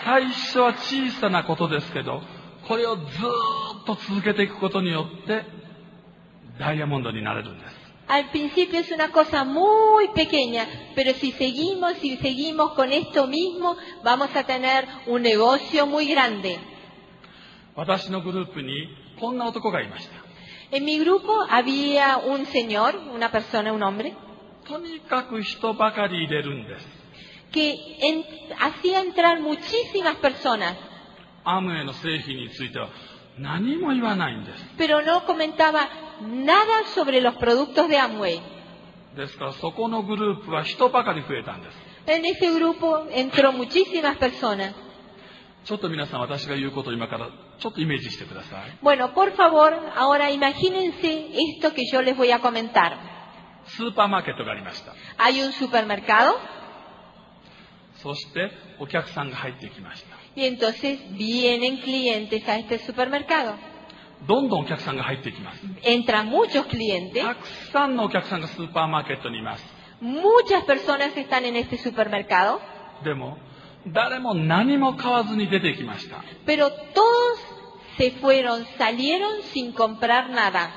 [0.05, 2.21] 最初は小さなことですけど、
[2.67, 3.05] これをずー
[3.81, 5.43] っと続けていくことによって、
[6.59, 7.75] ダイヤモンドになれるんです。
[8.07, 14.29] Al principio es una cosa muy pequeña, pero si seguimos y seguimos con esto mismo, vamos
[14.35, 16.59] a tener un negocio muy grande.
[17.75, 18.87] 私のグループに
[19.19, 20.77] こんな男がいました。
[20.77, 24.15] En mi grupo había un señor, una persona, un hombre,
[27.52, 27.90] とにかく人ばかり入れるんです。
[27.92, 28.24] que en-
[28.56, 30.76] hacía entrar muchísimas personas,
[31.44, 32.88] アムウェイの製品については
[33.38, 34.64] 何も言わないんです。
[34.78, 35.88] pero no comentaba
[36.22, 38.40] nada sobre los productos de Amway.
[39.16, 41.76] ですからそこのグループは人ばかり増えたんです。
[42.06, 44.72] En ese grupo entró muchísimas personas.
[45.64, 48.78] ちょっと皆さん私が言うことを今からちょっとイメージしてください。
[48.82, 52.96] Bueno, por favor, ahora imagínense esto que yo les voy a comentar.
[53.66, 54.94] スーパーマーケットがありました。
[55.18, 56.34] Hay un supermercado
[58.05, 60.15] そしてお客さんが入ってきました。
[60.35, 63.55] y entonces vienen clientes a este supermercado.
[64.27, 65.65] どんどんお客さんが入ってきます。
[65.81, 69.65] Entran muchos clientes, たくさんのお客さんがスーパーマーケットにいます。
[70.03, 72.59] muchas personas están en este supermercado,
[73.03, 73.39] でも
[73.87, 76.23] 誰も何も買わずに出てきました。
[76.45, 76.75] pero todos
[77.97, 80.69] se fueron, salieron sin comprar nada.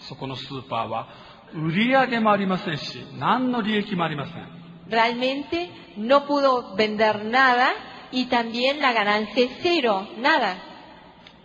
[0.00, 1.08] そこのスーパーは
[1.54, 4.59] 売り上げもありませんし、何の利益もありません。
[4.89, 7.71] Realmente no pudo vender nada
[8.11, 10.57] y también la ganancia es cero, nada.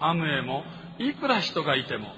[0.02, 0.64] アムウェイも
[0.98, 2.14] いくら人がいても、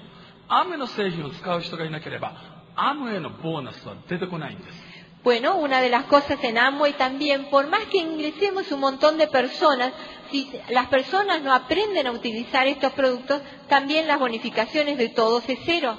[0.47, 2.33] アムウェイの製品を使う人がいなければ、
[2.75, 4.93] アムウェイのボーナスは出てこないんです。
[5.23, 9.27] Bueno, una de las cosas en Amway también, por más que ingresemos un montón de
[9.27, 9.93] personas,
[10.31, 15.59] si las personas no aprenden a utilizar estos productos, también las bonificaciones de todos es
[15.65, 15.97] cero.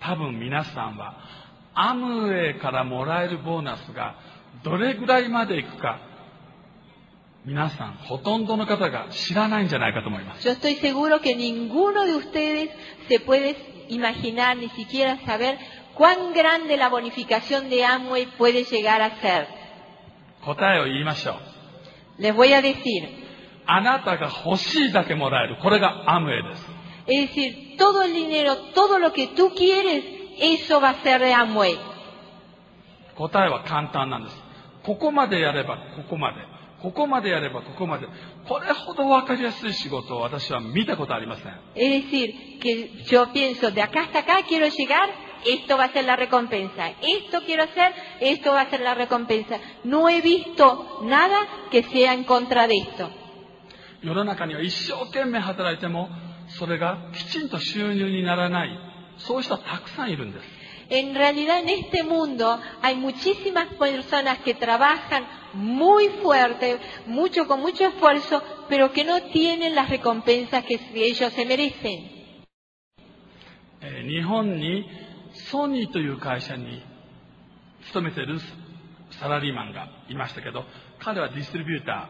[0.00, 1.16] 多分皆さんは、
[1.81, 4.15] アムウェイからもらえるボーナスが
[4.65, 6.01] どれぐらいまでいくか、
[7.45, 10.45] 皆さん、ほとんどの方が知らないんじゃないかと思います。
[10.45, 12.69] Yo estoy seguro que ninguno de ustedes
[13.07, 13.55] se puede
[13.87, 15.57] imaginar ni siquiera saber
[15.95, 19.47] cuán grande la bonificación de Amway puede llegar a ser.
[20.43, 21.35] 答えを言いましょ
[22.19, 22.21] う。
[22.21, 23.07] Les voy a decir,
[23.65, 25.55] あなたが欲しいだけもらえる。
[25.61, 26.65] これがアムウェイです。
[27.07, 31.78] es decir, todo el dinero, todo lo que tú quieres, eso va a ser de Amway.
[33.16, 34.36] 答えは簡単なんです。
[34.84, 36.54] ここまでやればここまで。
[36.82, 38.06] ここまでやればここまで。
[38.46, 41.52] これほど分かりやすい仕事を私は見たことありません。
[41.74, 45.08] Es decir, que yo pienso, de acá hasta acá quiero llegar,
[45.46, 46.90] esto va a ser la recompensa.
[47.00, 49.58] Esto quiero hacer, esto va a ser la recompensa.
[49.84, 53.10] No he visto nada que sea en contra de esto.
[54.02, 56.10] 世の中には一生懸命働いても、
[56.58, 58.78] それがきちんと収入にならない、
[59.19, 60.45] そういう人はたくさんいるんです。
[60.91, 68.41] En realidad en este mundo hay muchísimas personas que trabajan muy fuerte, mucho con mucho esfuerzo,
[68.67, 72.19] pero que no tienen las recompensas que ellos se merecen.
[73.81, 74.89] えー日本に
[75.33, 76.83] ソニーという会社に
[77.85, 78.39] 勤めている
[79.11, 80.65] サラリーマンがいましたけど、
[80.99, 82.09] 彼はディストリビュータ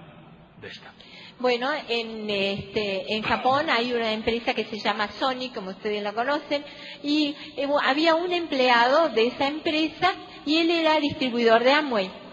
[0.60, 0.94] ーでした。
[1.39, 6.65] Bueno, en, este, en Japón hay una empresa que se llama Sony, como ustedes la conocen,
[7.03, 10.13] y eh, había un empleado de esa empresa
[10.47, 12.25] y él era distribuidor de Amway.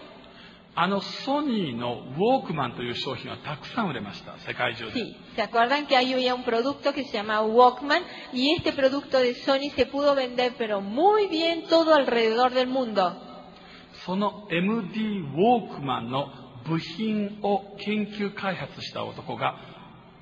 [0.74, 4.92] あのソニーのウォークマンという商品はたくさん売れました、世界中で。
[4.92, 8.02] Sí, ¿se acuerdan que hay había un producto que se llama Walkman?
[8.32, 13.14] Y este producto de Sony se pudo vender, pero muy bien todo alrededor del mundo.
[14.06, 16.26] その MD ウォークマンの
[16.67, 19.55] 部品を研究開発した男が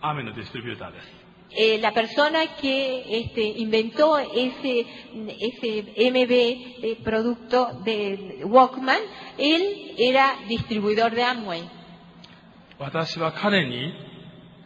[0.01, 1.25] アメのディストリビューターです。
[1.57, 4.85] Eh, la persona que este, inventó ese,
[5.39, 8.99] ese MB eh, producto de Walkman,
[9.37, 11.69] él era distribuidor de Amway.
[12.77, 13.93] 私は彼に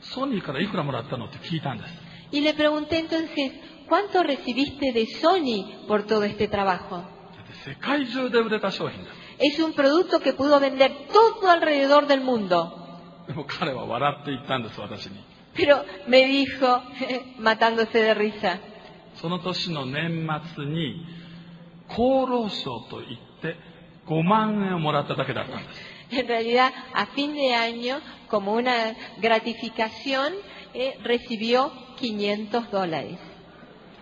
[0.01, 1.93] ソニーからいくらもらったのって聞いたんです。
[2.31, 3.51] Y le pregunté entonces,
[3.87, 7.03] ¿cuánto recibiste de Sony por todo este trabajo?
[7.65, 9.28] 世界中で売れた商品です。
[9.38, 12.80] Es un producto que pudo vender todo alrededor del mundo.
[13.26, 15.16] でも彼は笑って言ったんです、私に。
[15.54, 16.82] Pero me dijo,
[17.38, 18.58] matándose de risa,
[19.16, 21.06] その年の年末に
[21.88, 23.56] 厚労省と言って
[24.06, 25.80] 5万円をもらっただけだったんです。
[26.10, 30.32] en realidad a fin de año, como una gratificación,
[30.74, 33.18] eh, recibió 500 dólares.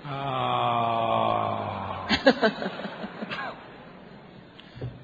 [0.05, 2.96] あ ー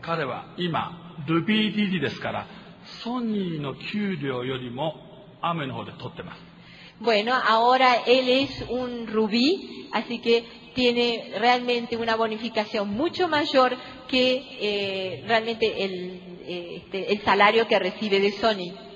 [0.03, 2.47] 彼は今、ルビー DD ですから、
[3.03, 4.95] ソニーの給料よりも
[5.41, 6.49] 雨の方で取ってます。
[7.01, 13.77] Bueno, ahora él es un rubí, así que tiene realmente una bonificación mucho mayor
[14.09, 18.89] que eh, realmente el, eh, este, el salario que recibe de Sony.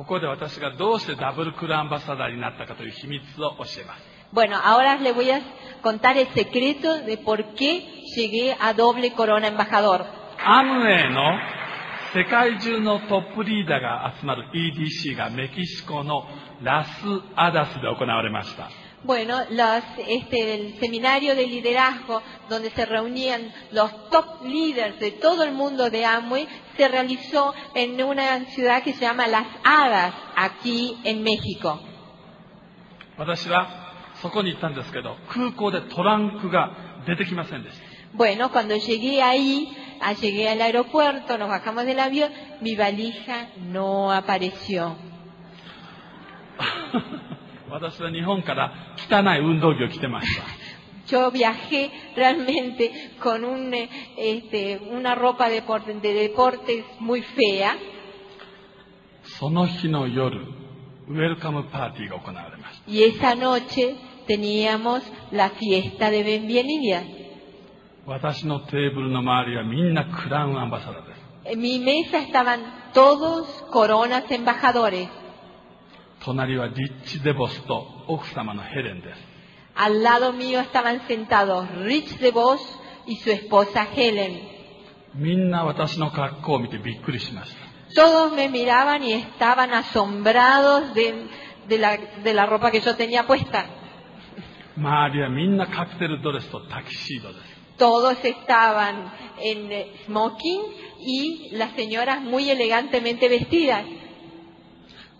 [0.00, 4.02] ここで私がどうしてダブルクルアンバサダーになったかという秘密を教えます。
[4.32, 5.42] Bueno, ahora les voy a
[5.82, 7.82] contar el secreto de por qué
[8.16, 10.06] llegué a doble corona embajador.
[10.42, 11.20] アムウェイの
[12.14, 16.24] 世界中のトップリーダーが集まる EDC がメキシコの
[16.62, 16.88] ラス
[17.36, 18.70] アダスで行われました。
[19.03, 25.51] Bueno, los, este, el seminario de liderazgo donde se reunían los top leaders de todo el
[25.51, 31.21] mundo de Amway se realizó en una ciudad que se llama Las Hadas, aquí en
[31.21, 31.79] México.
[33.17, 33.69] 私は
[34.21, 37.83] そこに行ったんですけど、空港でトランクが出てきませんでした。
[38.15, 39.67] Bueno, cuando llegué ahí,
[39.99, 42.31] ah, llegué al aeropuerto, nos bajamos del avión,
[42.61, 44.95] mi valija no apareció.
[47.69, 48.73] 私 は日本から
[49.09, 50.43] 汚い運動着を着てました。
[51.07, 57.75] Yo viajé realmente con un, eh, este, una ropa de, deporte- de deportes muy fea
[59.39, 60.39] その日の夜、
[61.07, 62.91] ウェルカムパーティーが行われました。
[62.91, 63.95] y esa noche
[64.27, 67.03] teníamos la fiesta de bienvenida.
[68.07, 71.25] 私のテーブルの周りはみんなクラウンアンバサダーです。
[71.53, 72.59] En mi mesa estaban
[72.93, 75.07] todos coronas embajadores.
[76.23, 79.35] 隣はリッチ・デボスと奥様のヘレンです。
[79.75, 82.61] Al lado mío estaban sentados Rich DeVos
[83.05, 84.39] y su esposa Helen.
[85.15, 88.01] みんな私の格好を見てびっくりしました。
[88.01, 91.13] Todos me miraban y estaban asombrados de,
[91.67, 93.65] de la, de la ropa que yo tenía puesta.
[94.77, 97.55] 周りはみんなカクテルドレスとタキシードです。
[97.77, 99.11] Todos estaban
[99.41, 100.61] en eh, smoking
[100.99, 103.83] y las señoras muy elegantemente vestidas.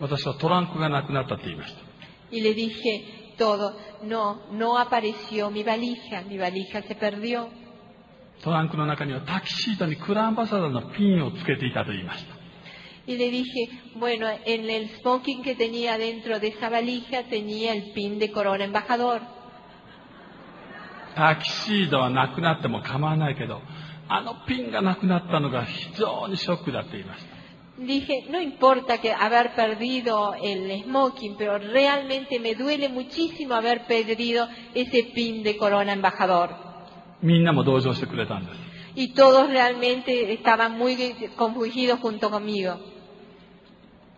[0.01, 1.79] 私はトランクがなくなったって言いました。
[2.31, 3.73] Y le dije todo,
[4.03, 7.47] no, no apareció mi valija, mi valija se perdió.
[8.43, 12.35] トランクの中にはタキシードにクランバサダーのピンをつけていたと言いました。
[13.05, 13.45] Y le dije,
[13.99, 18.65] bueno, en el smoking que tenía dentro de esa valija tenía el pin de corona
[18.65, 19.21] embajador.
[21.15, 23.61] タキシードはなくなっても構わないけど、
[24.07, 27.40] あのピンがなくなったのが非常にショックだって言いました。
[27.80, 35.10] Dije, no importa que haber perdido el smoking, pero realmente me duele muchísimo haber perdido ese
[35.14, 36.66] pin de corona embajador.
[37.22, 38.58] みんなも同情してくれたんです。
[38.94, 40.96] Y todos realmente estaban muy
[41.36, 42.78] confundidos junto conmigo.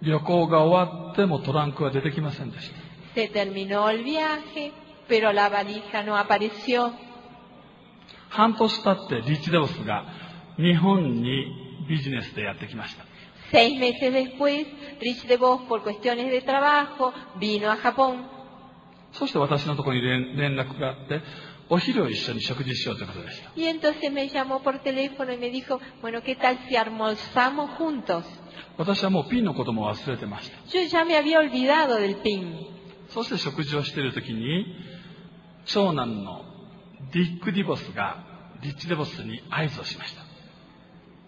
[0.02, 2.76] 旅行が終わってもトランクは出てきませんでした。
[3.14, 4.70] Se terminó el viaje,
[5.08, 6.92] pero la valija no apareció.
[8.28, 10.04] 半年経ってリッチデボスが
[10.56, 11.46] 日本に
[11.88, 13.04] ビジネスでやってきました。
[13.51, 14.65] Seis meses después,
[14.99, 16.31] Rich DeVos, por cuestiones
[19.11, 21.21] そして私のところに連,連絡があって、
[21.69, 23.51] お昼を一緒に食事しようということでした。
[28.77, 30.57] 私はもうピンのことも忘れてました。
[33.09, 34.65] そして食事をしているときに、
[35.65, 36.43] 長男の
[37.11, 38.23] ディック・ディボスが、
[38.63, 40.22] リッチ・デボスに合図をしました。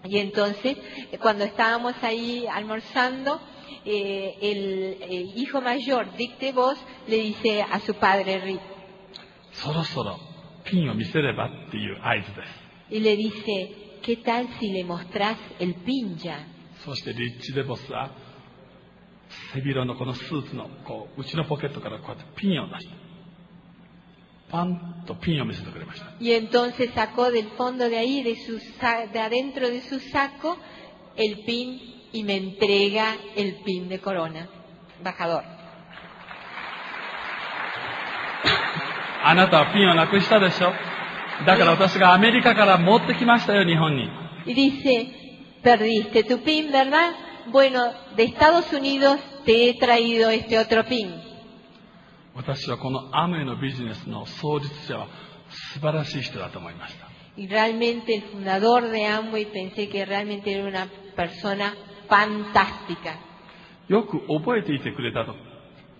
[0.07, 0.77] Y entonces,
[1.11, 3.39] eh, cuando estábamos ahí almorzando,
[3.85, 6.77] eh, el, el, hijo mayor, Dick DeVos,
[7.07, 8.61] le dice a su padre Rick,
[12.89, 16.47] y le dice, ¿qué tal si le mostrás el pin ya?
[26.19, 28.59] Y entonces sacó del fondo de ahí, de, su,
[29.11, 30.57] de adentro de su saco,
[31.15, 31.81] el pin
[32.11, 34.47] y me entrega el pin de corona.
[34.97, 35.43] Embajador.
[44.45, 47.11] Y dice, perdiste tu pin, ¿verdad?
[47.47, 51.24] Bueno, de Estados Unidos te he traído este otro pin.
[52.35, 55.07] 私はこのアムウェイのビジネスの創立者は
[55.73, 57.05] 素晴らしい人だと思いました
[57.37, 61.73] Y realmente el fundador de Amway pensé que realmente era una persona
[62.09, 63.17] fantástica.
[63.87, 65.33] よく覚えていてくれたと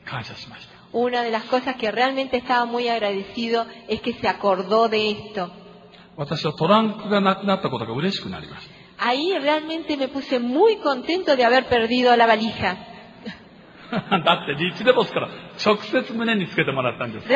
[0.06, 5.12] 感謝しました Una de las cosas que realmente estaba muy agradecido es que se acordó de
[5.12, 5.50] esto.
[6.18, 8.68] 私はトランクがなくなったことが嬉しくなりまし
[8.98, 12.95] た Ahí realmente me puse muy contento de haber perdido la valija.
[14.26, 15.30] だって、リッチ・デ・ボスから
[15.64, 17.28] 直接胸につけてもらったんです。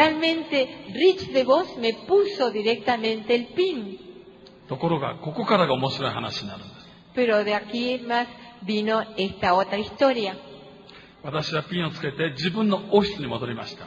[4.68, 6.90] ところが、ここからが面白い話になるんです。
[7.16, 7.54] Pero de
[11.24, 13.86] 私はピンをつけて自分のオフィスに戻りました。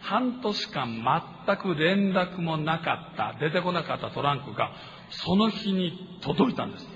[0.00, 4.72] 半年間全く連絡もなかった、出てこなかったトランクが、
[5.10, 6.88] その日に届いたんです。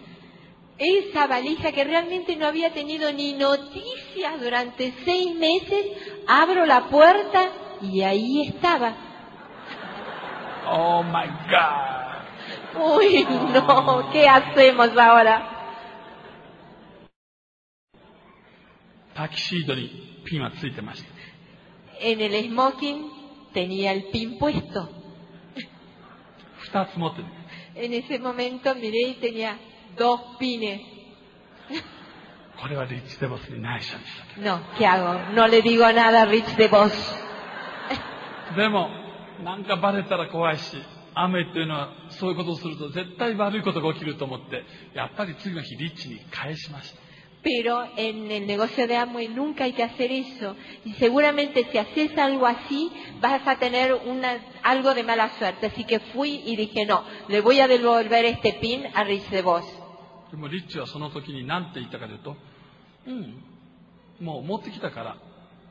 [0.78, 5.86] esa valija que realmente no había tenido ni noticias durante seis meses,
[6.26, 7.50] abro la puerta
[7.82, 8.94] y ahí estaba.
[10.66, 11.98] Oh my God.
[12.80, 15.54] Uy, no, ¿qué hacemos ahora?
[22.00, 23.10] En el smoking
[23.52, 24.88] tenía el pin puesto.
[27.74, 29.58] En ese momento miré y tenía
[29.97, 30.81] dos pines.
[32.61, 35.33] これはリッチデボスに内緒にしと No, ¿qué hago?
[35.33, 36.91] No le digo nada a Rich de Vos.
[38.55, 38.89] けでも
[39.43, 40.77] なんかバレたら怖いし
[41.15, 47.03] 雨っていうのはそういうことをすると絶対悪いことが起きると思ってやっぱり次の日リッチに返しました
[47.43, 50.55] Pero en el negocio de Amway nunca hay que hacer eso.
[50.85, 52.89] Y seguramente si haces algo así,
[53.19, 55.65] vas a tener una, algo de mala suerte.
[55.65, 59.41] Así que fui y dije, no, le voy a devolver este pin a Rich de
[59.41, 59.65] Vos.
[60.31, 62.35] でもリッチはその時に何て言ったかというと
[63.07, 63.43] うん
[64.19, 65.17] もう持ってきたから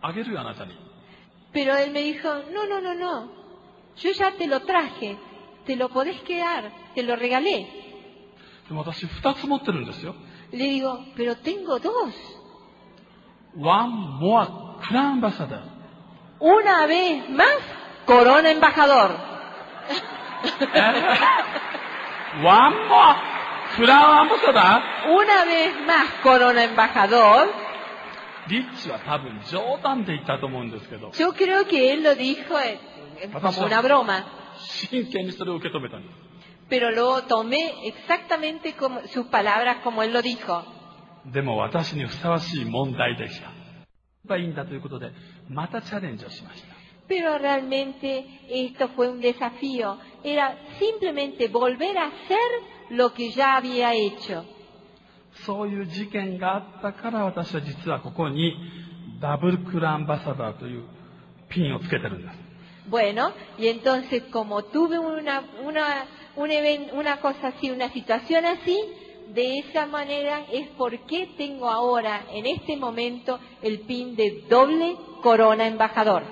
[0.00, 0.72] あげるよあなたに
[1.52, 3.28] Pero él me dijo, no, no, no, no.
[3.96, 5.18] Yo ya te lo traje.
[5.66, 6.72] Te lo podés quedar.
[6.94, 7.66] Te lo regalé.
[8.68, 10.14] でも私2つ持ってるんですよ
[10.52, 12.14] Le digo, pero tengo dos.
[13.54, 14.46] One more
[14.86, 15.62] クランバサダー
[16.40, 17.44] Una vez más,
[18.06, 19.10] Corona Embajador.
[22.42, 23.35] One more クランアンバサダ
[23.78, 27.48] Una vez más, Corona Embajador.
[27.48, 27.72] ー
[28.48, 32.78] リッチは多分冗談で言ったと思うんですけど Yo creo que él lo dijo eh,
[33.20, 34.24] eh, como una broma,
[34.90, 36.14] 真剣にそれを受け止めたんです
[36.68, 40.64] pero lo tomé exactamente como sus palabras como él lo dijo.
[41.32, 43.40] でも私にふさわしい問題でし
[44.26, 45.12] たいいんだということで
[45.48, 46.72] またチャレンジをしました
[47.08, 49.98] Pero realmente esto fue un desafío.
[50.24, 52.38] Era simplemente volver a hacer
[52.90, 54.44] lo que ya había hecho.
[55.46, 58.54] そういう事件があったから私は実はここに
[59.20, 60.82] ダブルクランバサダーという
[61.48, 62.34] ピンをつけてるんです
[62.90, 66.04] Bueno, y entonces como tuve una, una,
[66.36, 68.76] un even- una cosa así, una situación así,
[69.32, 75.66] de esa manera es porque tengo ahora, en este momento, el pin de doble corona
[75.66, 76.24] embajador.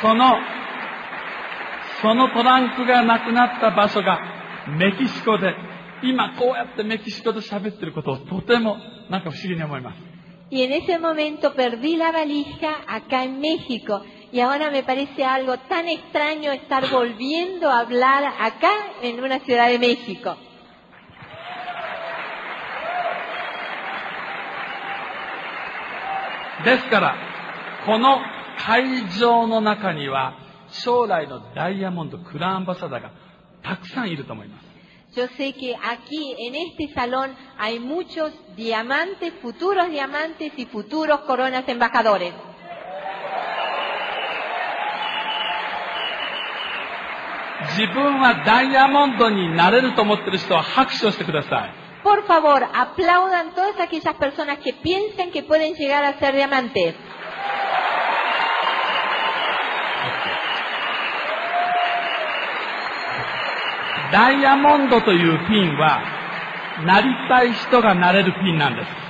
[0.00, 0.36] その
[2.01, 4.19] そのトランクがなくなった場所が
[4.77, 5.55] メキシコで、
[6.03, 8.77] 今こうやってメキシコで喋ってることをとても
[9.09, 10.11] なんか不思議に思います。
[10.51, 14.03] Y en ese momento perdí la valija acá en México.
[14.33, 18.69] Y ahora me parece algo tan extraño estar volviendo a hablar acá
[19.01, 20.35] en una ciudad de México.
[26.65, 27.15] ですから、
[27.85, 28.19] この
[28.57, 30.40] 会場の中には、
[30.71, 33.11] 将来のダイヤモンドクランアンバサダーが
[33.63, 34.71] たくさんいると思います。
[35.13, 42.33] Yo sé que aquí en este salón hay muchos diamantes, futuros diamantes y futuros coronas embajadores.
[47.77, 51.81] 自分はダイヤモンドになれると思ってる人は拍手をしてください。
[52.03, 56.95] Por favor, aplaudan todas aquellas personas que piensan que pueden llegar a ser diamantes.
[64.11, 66.01] ダイヤモンドというピンは、
[66.85, 69.01] なりたい人がなれるピンなんです。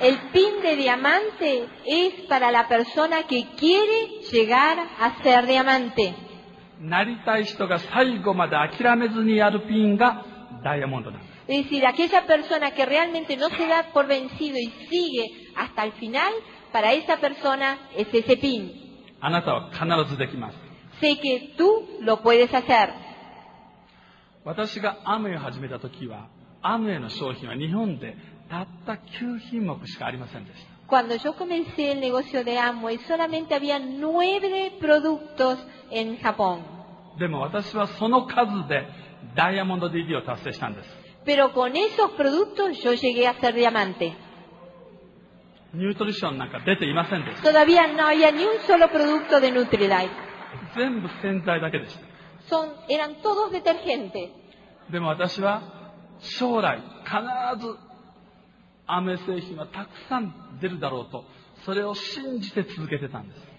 [0.00, 6.14] El pin de diamante es para la persona que quiere llegar a ser diamante.
[6.80, 10.24] なりたい人が最後まで諦めずにやるピンが
[10.62, 11.38] ダイヤモンドなんです。
[11.48, 16.32] Es decir, aquella persona que realmente no se da por vencido y sigue hasta el final,
[16.72, 18.70] para esa persona es ese pin.
[19.20, 20.56] あなたは必ずできます。
[21.00, 23.07] Sé que tú lo puedes hacer.
[24.48, 26.30] 私がアムウェイを始めた時は、
[26.62, 28.16] アムウェイの商品は日本で
[28.48, 30.78] たった9品目しかありませんでした。
[30.88, 35.58] Cuando yo comencé el negocio de Amway, solamente había nueve productos
[35.90, 36.62] en Japón.
[37.18, 38.88] でも私はその数で
[39.36, 40.88] ダイヤモンド DD を達成したんです。
[41.26, 44.14] Pero con esos productos yo llegué a ser diamante.
[45.74, 47.50] ニュートリションなんか出ていませんでした。
[47.50, 50.08] Todavía no había ni un solo producto de Nutrilite.
[50.74, 52.07] 全部洗剤だけでした。
[52.49, 54.31] Son, eran todos detergentes.
[54.91, 55.61] でも私は
[56.19, 57.75] 将来必ず
[58.85, 61.23] アメ製品はたくさん出るだろうと、
[61.65, 63.53] それを信じて続けてたんです。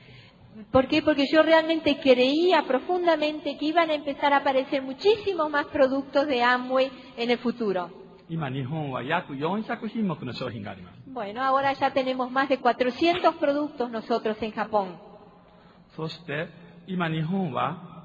[0.71, 1.03] ¿Por qué?
[1.03, 6.43] Porque yo realmente creía profundamente que iban a empezar a aparecer muchísimos más productos de
[6.43, 7.91] Amway en el futuro.
[8.29, 11.11] 今日本は約400品目の商品があります。
[11.11, 14.97] Bueno, ahora ya tenemos más de 400 productos nosotros en Japón.
[15.97, 16.49] そして
[16.87, 17.98] 今日本は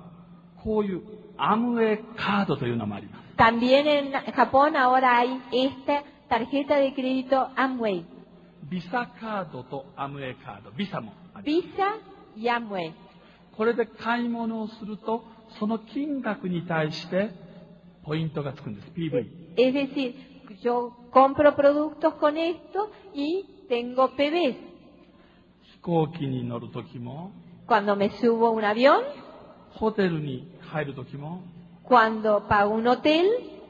[0.64, 1.02] こういう
[1.38, 3.30] アムウェイカードというのもあります。
[3.38, 8.04] También en Japón ahora hay esta tarjeta de crédito Amway,
[8.70, 11.76] ビサカードとアムウェイカード、ビサもあります。
[11.76, 11.98] Visa
[12.38, 12.92] y Amway.
[13.56, 15.24] これで買い物をすると、
[15.60, 17.32] その金額に対して
[18.04, 18.92] ポイントがつくんです。
[18.92, 19.56] PV。
[19.58, 20.16] Es decir,
[20.62, 24.56] yo compro productos con esto y tengo PBs.
[25.62, 27.32] 飛行機に乗るときも、
[27.68, 29.02] Cuando me subo a un avión,
[29.72, 31.43] ホテルに 入るときも、
[31.85, 33.25] cuando pago un hotel,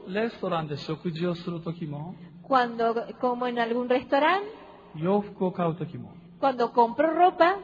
[0.07, 4.43] レストランで食事をするときも、cuando como en algún restaurante,
[4.95, 7.57] 洋服を買うときも、cuando compro ropa.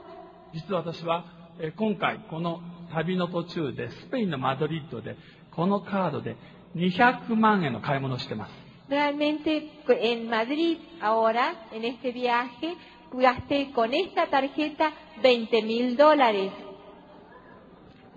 [0.54, 1.26] 実は私は、
[1.60, 2.62] えー今回この
[2.92, 5.16] 旅の途中でスペインのマドリッドで
[5.56, 6.36] このカードで
[6.76, 8.52] 200万円の買い物をしてます。
[8.90, 9.70] Realmente
[10.02, 12.76] en Madrid ahora, en este viaje,
[13.14, 16.52] gasté con esta tarjeta 20 mil dólares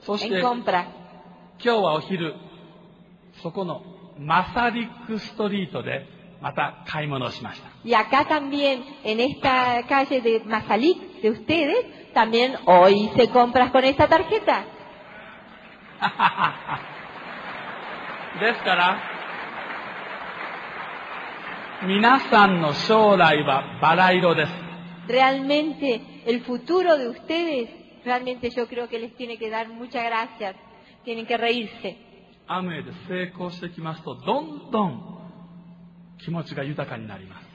[0.00, 1.03] そして en compra.
[1.63, 2.35] 今日はお昼、
[3.41, 3.83] そこの
[4.17, 6.05] マサリックストリートで
[6.41, 7.69] また買い物をしました。
[7.83, 13.83] Y acá también, en esta calle de Mazalik de ustedes, también hoy hice compras con
[13.83, 14.65] esta tarjeta.
[18.39, 18.97] ですから、
[21.85, 24.51] 皆さんの将来はバラ色です。
[25.07, 27.69] Realmente el futuro de ustedes,
[28.05, 30.55] realmente yo creo que les tiene que dar muchas gracias.
[31.03, 31.97] Tienen que reírse.
[32.47, 35.19] アムウェイで成功してきますと、どんどん
[36.17, 37.49] 気持ちが豊かになります。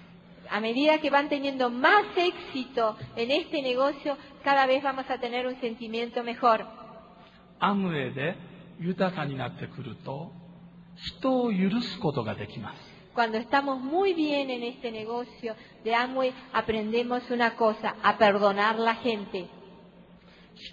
[0.51, 5.47] A medida que van teniendo más éxito en este negocio, cada vez vamos a tener
[5.47, 6.65] un sentimiento mejor.
[7.59, 8.37] アムウェイで
[8.79, 10.31] 豊かになってくると、
[10.97, 12.95] 人を許すことができます。
[13.15, 15.55] Cuando estamos muy bien en este negocio
[15.85, 19.49] de Amway, aprendemos una cosa, a perdonar la gente.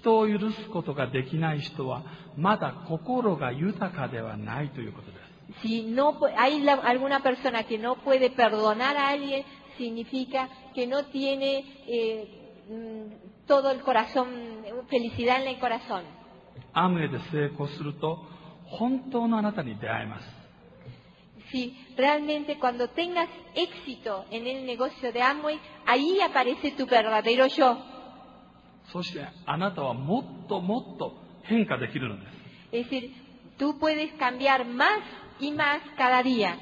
[0.01, 2.03] 人を許すことができない人は、
[2.37, 5.26] まだ心が豊かではないということです。
[5.62, 9.45] Si no hay la- alguna persona que no puede perdonar a alguien,
[9.78, 14.28] significa que no tiene eh, mm, todo el corazón,
[14.89, 16.03] felicidad en el corazón.
[16.72, 18.18] アムウェイで成功すると、
[18.64, 20.37] 本当のあなたに出会えます。
[21.53, 27.78] Si realmente cuando tengas éxito en el negocio de Amway, ahí aparece tu verdadero yo.
[28.93, 32.37] そしてあなたはもっともっと変化できるのです。
[32.72, 33.11] Es decir,
[33.59, 35.01] tú puedes cambiar más
[35.41, 36.57] y más cada día.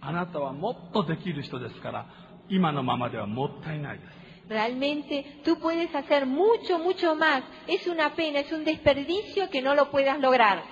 [0.00, 2.06] あなたはもっとできる人ですから
[2.48, 4.20] 今のままではもったいないです
[4.50, 7.44] Realmente tú puedes hacer mucho, mucho más.
[7.68, 10.64] Es una pena, es un desperdicio que no lo puedas lograr.